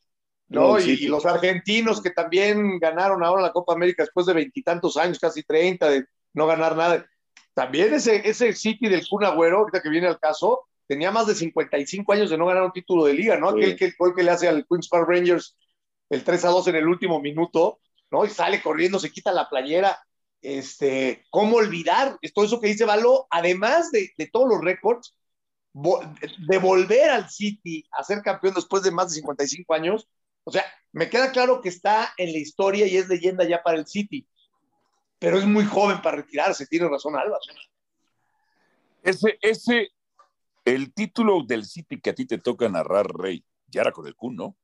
[0.50, 0.74] ¿no?
[0.74, 4.98] no y, y, los argentinos que también ganaron ahora la Copa América después de veintitantos
[4.98, 7.06] años, casi 30, de no ganar nada.
[7.54, 11.36] También ese, ese City del Kun Agüero, ahorita que viene al caso, tenía más de
[11.36, 13.52] 55 años de no ganar un título de liga, ¿no?
[13.52, 13.58] Sí.
[13.58, 15.56] Aquel que, gol que le hace al Queens Park Rangers
[16.14, 17.80] el 3 a 2 en el último minuto,
[18.12, 18.26] ¿no?
[18.26, 20.00] Y sale corriendo, se quita la playera.
[20.42, 23.28] Este, ¿cómo olvidar todo eso que dice Baló?
[23.30, 25.16] Además de, de todos los récords,
[25.74, 30.08] de volver al City a ser campeón después de más de 55 años,
[30.44, 33.80] o sea, me queda claro que está en la historia y es leyenda ya para
[33.80, 34.28] el City,
[35.18, 37.40] pero es muy joven para retirarse, tiene razón Alba.
[39.02, 39.90] Ese, ese,
[40.64, 44.16] el título del City que a ti te toca narrar, Rey, ya era con el
[44.16, 44.56] Kun, ¿no?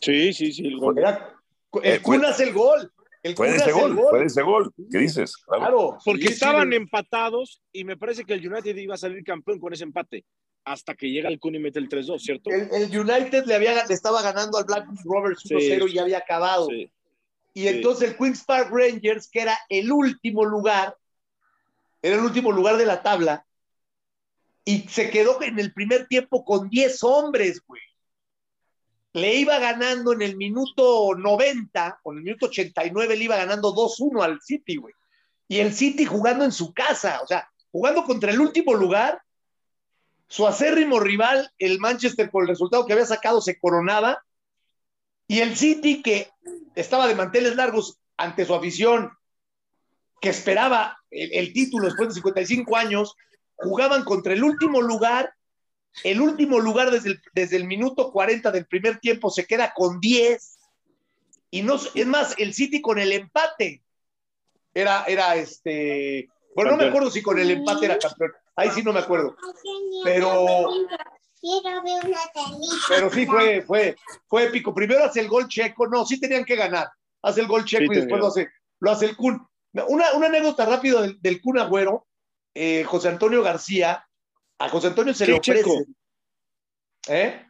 [0.00, 0.66] Sí, sí, sí.
[0.66, 0.98] El, gol.
[0.98, 1.34] Era,
[1.82, 2.92] el Kun hace el gol.
[3.22, 4.72] El fue de ese gol, gol, fue de ese gol.
[4.90, 5.36] ¿Qué dices?
[5.36, 6.76] Claro, claro porque sí, estaban sí.
[6.76, 10.24] empatados y me parece que el United iba a salir campeón con ese empate
[10.64, 12.50] hasta que llega el Kun y mete el 3-2, ¿cierto?
[12.50, 16.02] El, el, United le, había, le estaba ganando al Blackburn Rovers 1-0 sí, y ya
[16.02, 16.68] había acabado.
[17.54, 20.96] Y entonces el Queen's Park Rangers, que era el último lugar,
[22.02, 23.46] era el último lugar de la tabla,
[24.64, 27.80] y se quedó en el primer tiempo con 10 hombres, güey
[29.16, 33.74] le iba ganando en el minuto 90 o en el minuto 89 le iba ganando
[33.74, 34.92] 2-1 al City, güey.
[35.48, 39.22] Y el City jugando en su casa, o sea, jugando contra el último lugar,
[40.28, 44.22] su acérrimo rival, el Manchester, por el resultado que había sacado, se coronaba.
[45.26, 46.28] Y el City, que
[46.74, 49.12] estaba de manteles largos ante su afición,
[50.20, 53.14] que esperaba el, el título después de 55 años,
[53.54, 55.32] jugaban contra el último lugar
[56.04, 60.00] el último lugar desde el, desde el, minuto 40 del primer tiempo se queda con
[60.00, 60.58] 10.
[61.50, 63.82] Y no, es más, el City con el empate
[64.74, 66.28] era, era este.
[66.54, 68.32] Bueno, no me acuerdo si con el empate era campeón.
[68.56, 69.36] Ahí sí no me acuerdo.
[70.04, 70.68] Pero.
[72.88, 74.74] Pero sí fue, fue, fue épico.
[74.74, 75.86] Primero hace el gol checo.
[75.86, 76.88] No, sí tenían que ganar.
[77.22, 78.48] Hace el gol checo sí, y después lo hace,
[78.80, 79.46] lo hace el Kun.
[79.88, 82.06] Una, una anécdota rápida del, del Kun Agüero.
[82.54, 84.06] Eh, José Antonio García
[84.58, 85.62] a José Antonio se le ofrece.
[85.62, 85.84] Checo?
[87.08, 87.42] ¿Eh?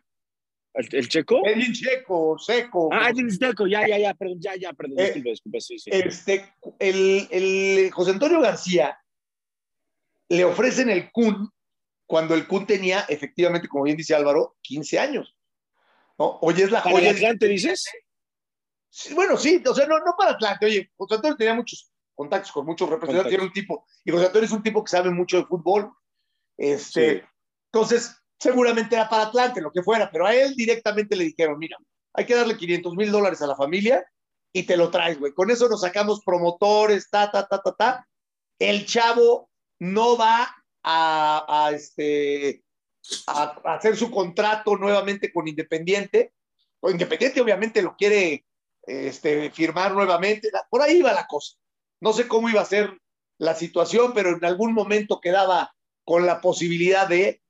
[0.74, 1.40] ¿El, ¿El, checo?
[1.46, 2.90] Edwin Checo, seco.
[2.92, 5.90] Ah, Edwin Checo, ya, ya, ya, perdón, ya, ya, perdón, eh, disculpe, disculpe, sí, sí.
[5.92, 8.98] Este, el, el José Antonio García
[10.28, 11.50] le ofrecen el Kun
[12.06, 15.36] cuando el Kun tenía, efectivamente, como bien dice Álvaro, 15 años.
[16.18, 16.38] ¿no?
[16.42, 17.10] Oye, es la ¿Para joya.
[17.10, 17.84] Atlante dices?
[18.88, 20.66] Sí, bueno, sí, o sea, no, no para Atlante.
[20.66, 24.46] Oye, José Antonio tenía muchos contactos con muchos representantes, era un tipo, y José Antonio
[24.46, 25.92] es un tipo que sabe mucho de fútbol.
[26.56, 27.26] Este, sí.
[27.72, 31.76] Entonces, seguramente era para Atlante, lo que fuera, pero a él directamente le dijeron, mira,
[32.14, 34.04] hay que darle 500 mil dólares a la familia
[34.52, 35.32] y te lo traes, güey.
[35.32, 38.08] Con eso nos sacamos promotores, ta, ta, ta, ta, ta.
[38.58, 39.50] El chavo
[39.80, 42.64] no va a, a este,
[43.26, 46.32] a, a, hacer su contrato nuevamente con Independiente.
[46.80, 48.46] O Independiente obviamente lo quiere
[48.86, 50.50] este, firmar nuevamente.
[50.70, 51.56] Por ahí iba la cosa.
[52.00, 52.98] No sé cómo iba a ser
[53.38, 55.75] la situación, pero en algún momento quedaba
[56.06, 57.42] con la posibilidad de,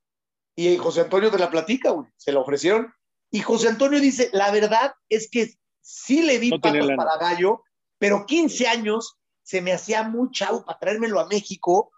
[0.56, 2.92] y José Antonio te la platica, güey, se la ofrecieron,
[3.30, 5.52] y José Antonio dice, la verdad es que
[5.82, 7.62] sí le di patas para gallo,
[7.98, 11.92] pero 15 años se me hacía muy chavo para traérmelo a México,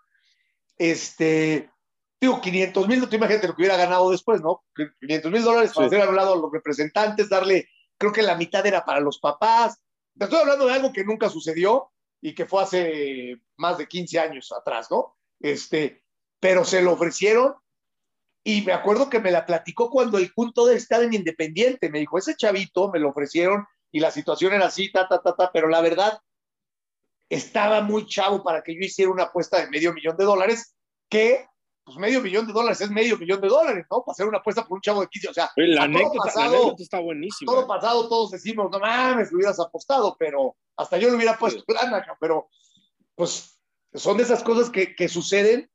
[0.77, 1.71] este,
[2.21, 4.65] digo, 500 mil, no te imaginas lo que hubiera ganado después, ¿no?
[5.01, 8.85] 500 mil dólares para hacer hablado a los representantes, darle, creo que la mitad era
[8.85, 9.79] para los papás.
[10.19, 14.19] Te estoy hablando de algo que nunca sucedió y que fue hace más de 15
[14.19, 15.17] años atrás, ¿no?
[15.39, 16.03] Este,
[16.41, 17.55] pero se lo ofrecieron
[18.45, 21.91] y me acuerdo que me la platicó cuando el punto de estar en Independiente.
[21.91, 25.35] Me dijo, ese chavito me lo ofrecieron y la situación era así, ta, ta, ta,
[25.37, 26.19] ta, pero la verdad
[27.29, 30.75] estaba muy chavo para que yo hiciera una apuesta de medio millón de dólares
[31.11, 31.47] que
[31.85, 34.03] pues medio millón de dólares es medio millón de dólares, ¿no?
[34.05, 37.01] Para hacer una apuesta por un chavo de 15, o sea, la, anécdota, pasado, está
[37.01, 37.51] buenísima.
[37.51, 41.65] Todo pasado, todos decimos, no mames, lo hubieras apostado, pero hasta yo le hubiera puesto
[41.65, 42.51] plana, pero
[43.15, 43.59] pues
[43.95, 45.71] son de esas cosas que, que suceden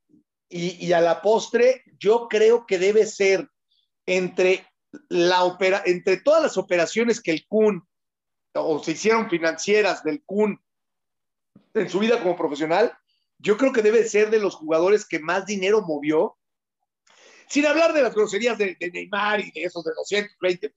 [0.48, 3.48] y, a la postre yo creo que debe ser
[4.06, 4.66] entre,
[5.08, 7.86] la opera, entre todas las operaciones que el Kun
[8.54, 10.60] o se hicieron financieras del Kun
[11.72, 12.96] en su vida como profesional,
[13.38, 16.38] yo creo que debe ser de los jugadores que más dinero movió,
[17.48, 20.72] sin hablar de las groserías de, Neymar y de esos de 220,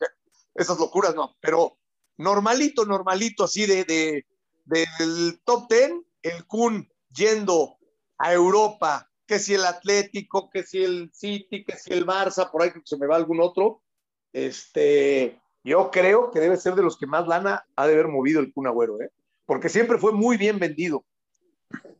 [0.56, 1.78] esas locuras, no, pero
[2.18, 4.26] normalito, normalito, así de, de
[4.68, 5.92] del top 10,
[6.24, 7.78] el Kun yendo
[8.18, 12.64] a Europa, que si el Atlético, que si el City, que si el Barça, por
[12.64, 13.84] ahí se me va algún otro,
[14.32, 18.40] este, yo creo que debe ser de los que más lana ha de haber movido
[18.40, 19.12] el Kun Agüero, ¿eh?
[19.46, 21.06] porque siempre fue muy bien vendido.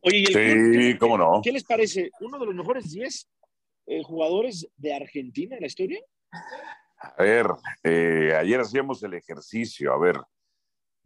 [0.02, 1.42] Oye, sí, cómo no.
[1.44, 2.10] ¿Qué les parece?
[2.22, 3.30] ¿Uno de los mejores 10
[3.88, 6.00] eh, jugadores de Argentina en la historia?
[7.00, 7.48] A ver,
[7.84, 10.16] eh, ayer hacíamos el ejercicio, a ver,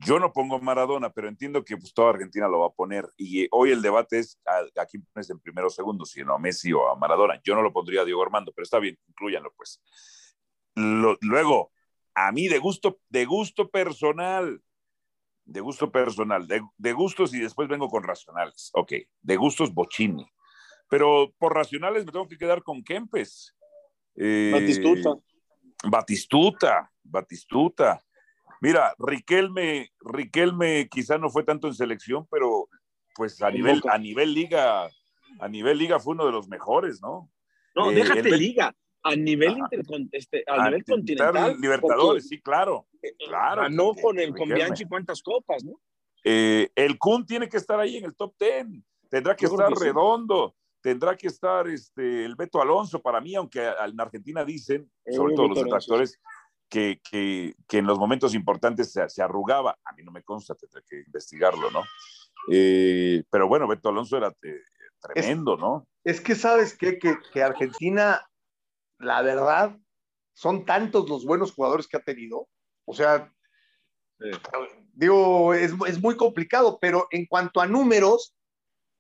[0.04, 3.08] yo no pongo Maradona, pero entiendo que pues, toda Argentina lo va a poner.
[3.18, 6.36] Y hoy el debate es a, a quién pones en primero o segundo, si no
[6.36, 7.40] a Messi o a Maradona.
[7.44, 9.82] Yo no lo pondría a Diego Armando, pero está bien, incluyanlo pues.
[10.76, 11.72] luego,
[12.16, 14.62] a mí de gusto, de gusto personal,
[15.46, 18.72] de gusto personal, de, gustos y después vengo con racionales.
[18.74, 20.26] Ok, de gustos Bochini.
[20.90, 23.56] Pero por racionales me tengo que quedar con Kempes.
[24.16, 25.16] Eh, Batistuta.
[25.84, 28.04] Batistuta, Batistuta.
[28.62, 32.70] Mira, Riquelme, Riquelme quizá no fue tanto en selección, pero
[33.16, 34.88] pues a nivel, a nivel liga,
[35.40, 37.30] a nivel liga fue uno de los mejores, ¿no?
[37.76, 39.58] No, eh, déjate liga a nivel,
[40.12, 41.58] este, a, nivel continental.
[41.60, 42.88] Libertadores, sí, claro.
[43.02, 43.64] Eh, claro.
[43.64, 45.82] Ganó con el con Bianchi cuántas copas, ¿no?
[46.24, 48.68] Eh, el Kun tiene que estar ahí en el top 10.
[49.10, 50.56] Tendrá que estar redondo.
[50.82, 55.36] Tendrá que estar este, el Beto Alonso para mí, aunque en Argentina dicen, eh, sobre
[55.36, 56.20] todo los detractores,
[56.72, 59.78] que, que, que, en los momentos importantes se, se, arrugaba.
[59.84, 61.84] A mí no me consta, tendré que investigarlo, ¿no?
[62.48, 64.34] pero bueno, Beto Alonso era
[65.00, 65.86] tremendo, ¿no?
[66.04, 66.98] Es que sabes qué?
[66.98, 68.20] que, que Argentina
[69.02, 69.78] la verdad,
[70.34, 72.48] son tantos los buenos jugadores que ha tenido.
[72.86, 73.32] O sea,
[74.94, 78.36] digo, es, muy complicado, pero en cuanto a números,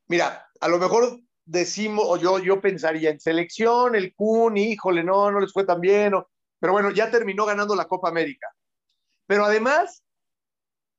[0.07, 5.31] mira, a lo mejor decimos, o yo, yo pensaría en selección, el Kun, híjole, no,
[5.31, 6.13] no les fue tan bien,
[6.61, 8.47] pero bueno, ya terminó ganando la Copa América.
[9.27, 10.03] Pero además,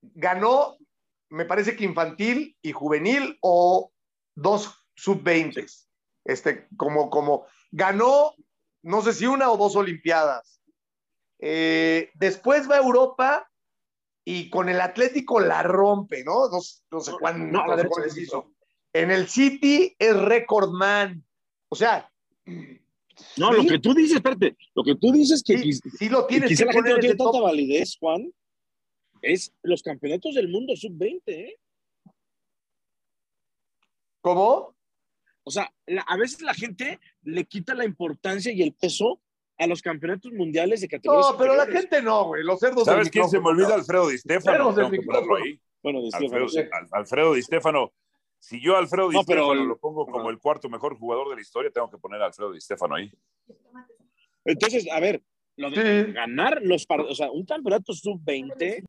[0.01, 0.77] ganó,
[1.29, 3.91] me parece que infantil y juvenil o
[4.35, 5.65] dos sub-20.
[6.25, 8.35] Este, como, como, ganó
[8.83, 10.61] no sé si una o dos Olimpiadas.
[11.39, 13.49] Eh, después va a Europa
[14.25, 16.49] y con el Atlético la rompe, ¿no?
[16.49, 17.85] No, sé cuándo no,
[18.15, 18.53] hizo.
[18.93, 21.25] En el City es récord man.
[21.69, 22.11] O sea.
[23.37, 26.65] No, lo que tú dices, espérate, lo que tú dices que sí, lo tienes quizá
[26.65, 28.31] la gente no tiene tanta validez, Juan,
[29.21, 31.55] es los campeonatos del mundo sub-20, ¿eh?
[34.21, 34.75] ¿Cómo?
[35.43, 35.73] O sea,
[36.07, 39.21] a veces la gente le quita la importancia y el peso
[39.57, 41.31] a los campeonatos mundiales de categoría.
[41.31, 42.43] No, pero la gente no, güey.
[42.43, 42.85] Los cerdos.
[42.85, 43.73] ¿Sabes quién se me olvida?
[43.73, 44.69] Alfredo Di Stefano.
[44.69, 45.59] ahí.
[45.81, 46.47] Bueno, Di Alfredo,
[46.91, 47.91] Alfredo Di Stefano.
[48.43, 51.71] Si yo Alfredo Di Stefano lo pongo como el cuarto mejor jugador de la historia,
[51.71, 53.09] tengo que poner a Alfredo Di Stefano ahí.
[54.43, 55.23] Entonces, a ver,
[55.55, 58.83] lo de ganar los o sea, un campeonato sub-20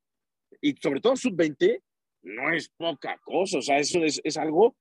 [0.61, 1.81] y sobre todo sub-20
[2.23, 4.75] no es poca cosa, o sea, eso es, es algo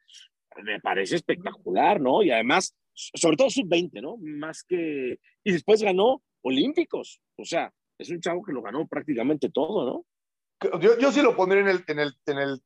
[0.64, 2.24] me parece espectacular, ¿no?
[2.24, 4.18] Y además, sobre todo sub-20, ¿no?
[4.18, 5.20] Más que...
[5.44, 10.80] Y después ganó Olímpicos, o sea, es un chavo que lo ganó prácticamente todo, ¿no?
[10.80, 12.62] Yo, yo sí lo pondré en el, en el, en el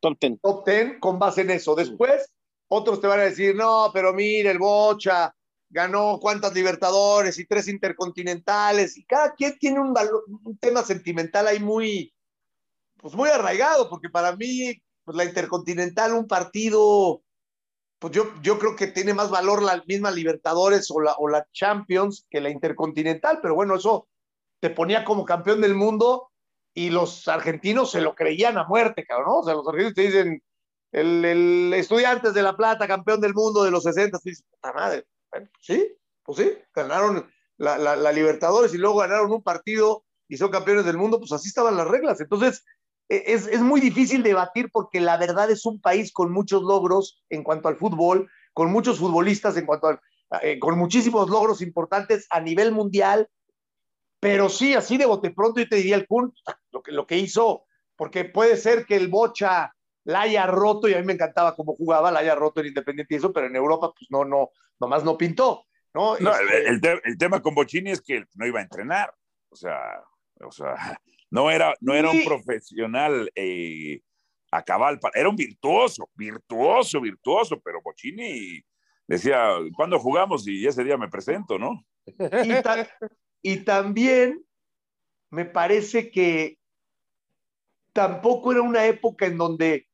[0.00, 0.40] top 10.
[0.42, 1.74] Top 10 con base en eso.
[1.74, 2.30] Después,
[2.68, 5.34] otros te van a decir, no, pero mire, el Bocha
[5.70, 11.46] ganó cuántas Libertadores y tres Intercontinentales, y cada quien tiene un, valor, un tema sentimental
[11.46, 12.12] ahí muy,
[12.96, 14.74] pues muy arraigado, porque para mí,
[15.04, 17.22] pues la Intercontinental, un partido,
[18.00, 21.46] pues yo, yo creo que tiene más valor la misma Libertadores o la, o la
[21.52, 24.08] Champions que la Intercontinental, pero bueno, eso
[24.60, 26.29] te ponía como campeón del mundo
[26.74, 29.38] y los argentinos se lo creían a muerte, cabrón, ¿no?
[29.38, 30.42] O sea, los argentinos te dicen,
[30.92, 35.04] el, Estudiantes de La Plata, campeón del mundo de los 60, te dices, puta madre,
[35.30, 40.50] bueno, sí, pues sí, ganaron la, la, Libertadores y luego ganaron un partido y son
[40.50, 42.20] campeones del mundo, pues así estaban las reglas.
[42.20, 42.64] Entonces,
[43.08, 47.22] e, es, es muy difícil debatir porque la verdad es un país con muchos logros
[47.28, 50.00] en cuanto al fútbol, con muchos futbolistas en cuanto
[50.42, 53.28] eh, con muchísimos logros importantes a nivel mundial,
[54.20, 56.32] pero sí, así de bote pronto yo te diría el Kun,
[56.70, 57.64] lo que, lo que hizo,
[57.96, 61.74] porque puede ser que el Bocha la haya roto, y a mí me encantaba cómo
[61.74, 65.04] jugaba, la haya roto en Independiente y eso, pero en Europa, pues no, no, nomás
[65.04, 65.64] no pintó.
[65.92, 67.00] No, no este...
[67.04, 69.12] el, tema con Bochini es que no iba a entrenar,
[69.48, 70.02] o sea,
[70.40, 70.74] o sea
[71.30, 74.00] no era, no era un profesional eh,
[74.52, 78.62] a cabal, era un virtuoso, virtuoso, virtuoso, pero Bochini
[79.06, 80.46] decía, ¿cuándo jugamos?
[80.46, 81.84] Y ese día me presento, ¿no?
[82.06, 82.88] Y, ta
[83.42, 84.44] y también
[85.30, 86.58] me parece que
[87.92, 89.88] tampoco era una época en donde,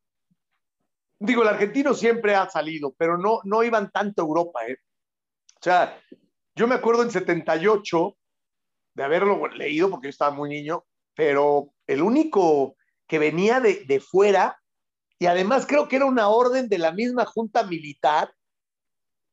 [1.18, 4.78] digo, el argentino siempre ha salido, pero no, no iban tanto a Europa, ¿eh?
[5.58, 6.00] O sea,
[6.54, 8.16] yo me acuerdo en 78
[8.94, 10.84] de haberlo leído porque yo estaba muy niño,
[11.14, 12.76] pero el único
[13.06, 14.60] que venía de, de fuera,
[15.18, 18.34] y además creo que era una orden de la misma junta militar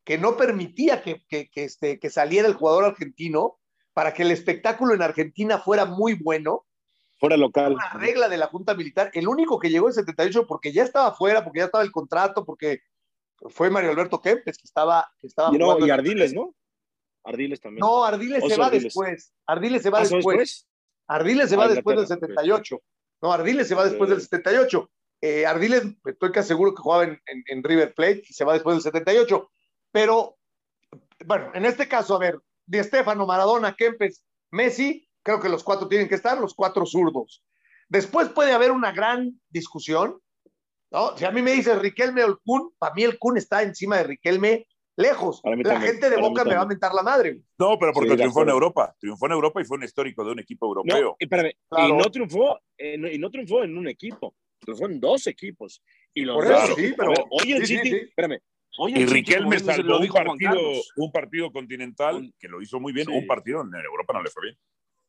[0.03, 3.59] que no permitía que, que, este, que saliera el jugador argentino
[3.93, 6.65] para que el espectáculo en Argentina fuera muy bueno.
[7.19, 7.73] Fuera local.
[7.73, 9.11] Una regla de la Junta Militar.
[9.13, 12.43] El único que llegó en 78 porque ya estaba fuera, porque ya estaba el contrato,
[12.43, 12.81] porque
[13.49, 15.09] fue Mario Alberto Kempes, que estaba.
[15.19, 16.55] Que estaba y, no, y Ardiles, ¿no?
[17.23, 17.79] Ardiles también.
[17.79, 18.83] No, Ardiles se va Ardiles.
[18.83, 19.33] después.
[19.45, 20.25] Ardiles se va ¿Ah, después.
[20.25, 20.67] después.
[21.07, 22.81] Ardiles se va después del 78.
[23.21, 24.91] No, Ardiles se va después del 78.
[25.21, 28.53] Eh, Ardiles, estoy casi seguro que jugaba en, en, en, River Plate y se va
[28.53, 29.49] después del 78.
[29.91, 30.37] Pero,
[31.25, 35.87] bueno, en este caso, a ver, Di Stefano, Maradona, Kempes, Messi, creo que los cuatro
[35.87, 37.43] tienen que estar, los cuatro zurdos.
[37.89, 40.19] Después puede haber una gran discusión,
[40.91, 41.17] ¿no?
[41.17, 43.97] Si a mí me dice Riquelme o el Kun, para mí el Kun está encima
[43.97, 45.41] de Riquelme lejos.
[45.43, 47.41] La también, gente de Boca me va a mentar la madre.
[47.57, 48.95] No, pero porque sí, triunfó en Europa.
[48.99, 51.01] Triunfó en Europa y fue un histórico de un equipo europeo.
[51.01, 51.93] No, espérame, claro.
[51.93, 55.83] y, no triunfó, eh, y no triunfó en un equipo, triunfó en dos equipos.
[56.13, 57.09] Y los Por eso, sí, pero...
[57.09, 58.39] Ver, hoy el sí, City, espérame,
[58.77, 60.59] Oye, y Riquelme salvó un partido,
[60.95, 63.13] un partido continental que lo hizo muy bien, sí.
[63.13, 64.57] un partido en Europa no le fue bien.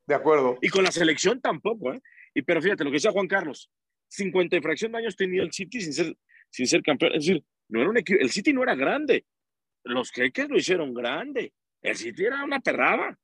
[0.06, 0.58] De acuerdo.
[0.60, 2.00] Y con la selección tampoco, ¿eh?
[2.34, 3.70] Y pero fíjate lo que decía Juan Carlos,
[4.08, 6.16] 50 y fracción de años tenía el City sin ser,
[6.50, 7.12] sin ser campeón.
[7.12, 9.24] Es decir, no era un equipo, el City no era grande.
[9.82, 11.52] Los jeques lo hicieron grande.
[11.80, 13.18] El City era una perrada.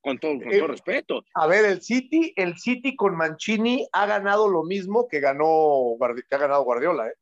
[0.00, 1.24] Con todo, con eh, todo respeto.
[1.34, 5.96] A ver, el City, el City con Mancini ha ganado lo mismo que ganó
[6.28, 7.14] que ha ganado Guardiola, ¿eh?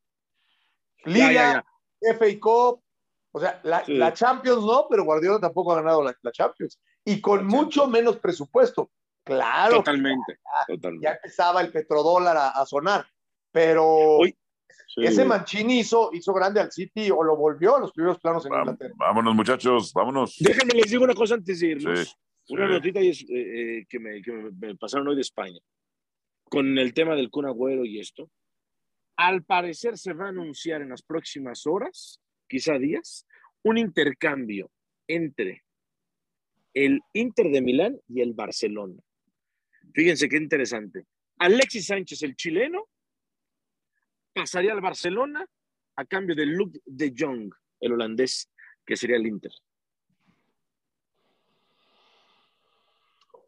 [1.05, 1.65] Liga, ya, ya, ya.
[2.13, 2.81] FA Cup,
[3.31, 3.93] o sea, la, sí.
[3.95, 6.79] la, Champions no, pero Guardiola tampoco ha ganado la, la Champions.
[7.03, 7.91] Y con la mucho Champions.
[7.91, 8.91] menos presupuesto.
[9.23, 9.77] Claro.
[9.77, 11.03] Totalmente, ya, totalmente.
[11.03, 13.05] ya empezaba el petrodólar a, a sonar.
[13.51, 14.37] Pero Uy,
[14.87, 15.03] sí.
[15.03, 18.53] ese Mancini hizo, hizo grande al City o lo volvió a los primeros planos en
[18.53, 18.93] Inglaterra.
[18.97, 20.35] Vámonos, muchachos, vámonos.
[20.39, 22.17] Déjenme les digo una cosa antes de irnos.
[22.43, 25.59] Sí, una notita eh, eh, que, me, que me pasaron hoy de España.
[26.47, 28.29] Con el tema del Kun Agüero y esto
[29.17, 33.25] al parecer se va a anunciar en las próximas horas, quizá días,
[33.63, 34.71] un intercambio
[35.07, 35.63] entre
[36.73, 39.01] el Inter de Milán y el Barcelona.
[39.93, 41.05] Fíjense qué interesante.
[41.39, 42.89] Alexis Sánchez, el chileno,
[44.33, 45.45] pasaría al Barcelona
[45.95, 48.51] a cambio de Luke de Jong, el holandés,
[48.85, 49.51] que sería el Inter.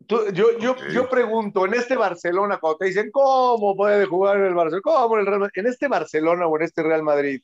[0.07, 0.93] Tú, yo, yo, okay.
[0.93, 4.81] yo, pregunto, en este Barcelona, cuando te dicen, ¿cómo puede jugar el Barcelona?
[4.83, 5.59] ¿Cómo en el Real Madrid?
[5.59, 7.41] En este Barcelona o en este Real Madrid,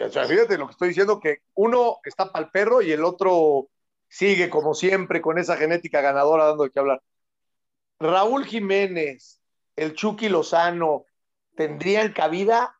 [0.00, 3.04] o sea, fíjate lo que estoy diciendo, que uno está para el perro y el
[3.04, 3.68] otro
[4.08, 7.02] sigue como siempre con esa genética ganadora dando de qué hablar.
[7.98, 9.40] Raúl Jiménez,
[9.76, 11.04] el Chucky Lozano,
[11.54, 12.76] ¿tendrían cabida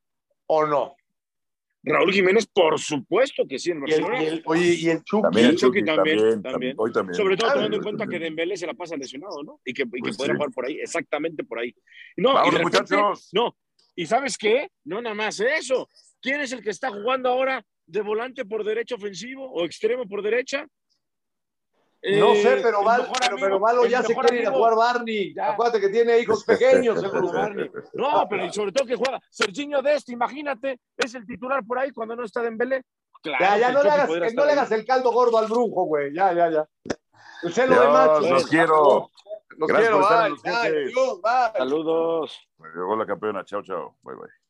[0.46, 0.95] o no?
[1.92, 4.22] Raúl Jiménez, por supuesto que sí, en Barcelona.
[4.22, 5.22] Y el, y el, oye, y el Chucky.
[5.22, 6.74] También, el Chucky también, también, también.
[6.78, 7.14] Hoy también.
[7.14, 9.60] Sobre todo teniendo en cuenta que Dembélé se la pasa lesionado, ¿no?
[9.64, 10.36] Y que, y que pues podría sí.
[10.36, 11.74] jugar por ahí, exactamente por ahí.
[12.16, 13.28] No, Vamos, y repente, muchachos.
[13.32, 13.56] No,
[13.94, 14.68] y ¿sabes qué?
[14.84, 15.88] No nada más eso.
[16.20, 20.22] ¿Quién es el que está jugando ahora de volante por derecha ofensivo o extremo por
[20.22, 20.66] derecha?
[22.02, 25.34] No eh, sé, pero, Val, pero, pero Malo ya se quiere ir a jugar Barney.
[25.34, 25.52] Ya.
[25.52, 27.02] Acuérdate que tiene hijos pequeños.
[27.32, 27.70] Barney.
[27.94, 32.14] No, pero sobre todo que juega Serginho Dest, imagínate, es el titular por ahí cuando
[32.14, 32.82] no está Dembélé.
[33.22, 35.84] Claro, ya, ya no, le hagas, que no le hagas el caldo gordo al brujo,
[35.84, 36.14] güey.
[36.14, 36.68] Ya, ya, ya.
[37.42, 38.20] El celo de macho.
[38.20, 39.10] Los quiero.
[39.58, 39.90] Los Gracias
[40.42, 41.52] quiero, bye.
[41.56, 42.48] Saludos.
[42.74, 43.44] Llegó la campeona.
[43.44, 43.96] Chao, chao.
[44.02, 44.45] Bye, bye.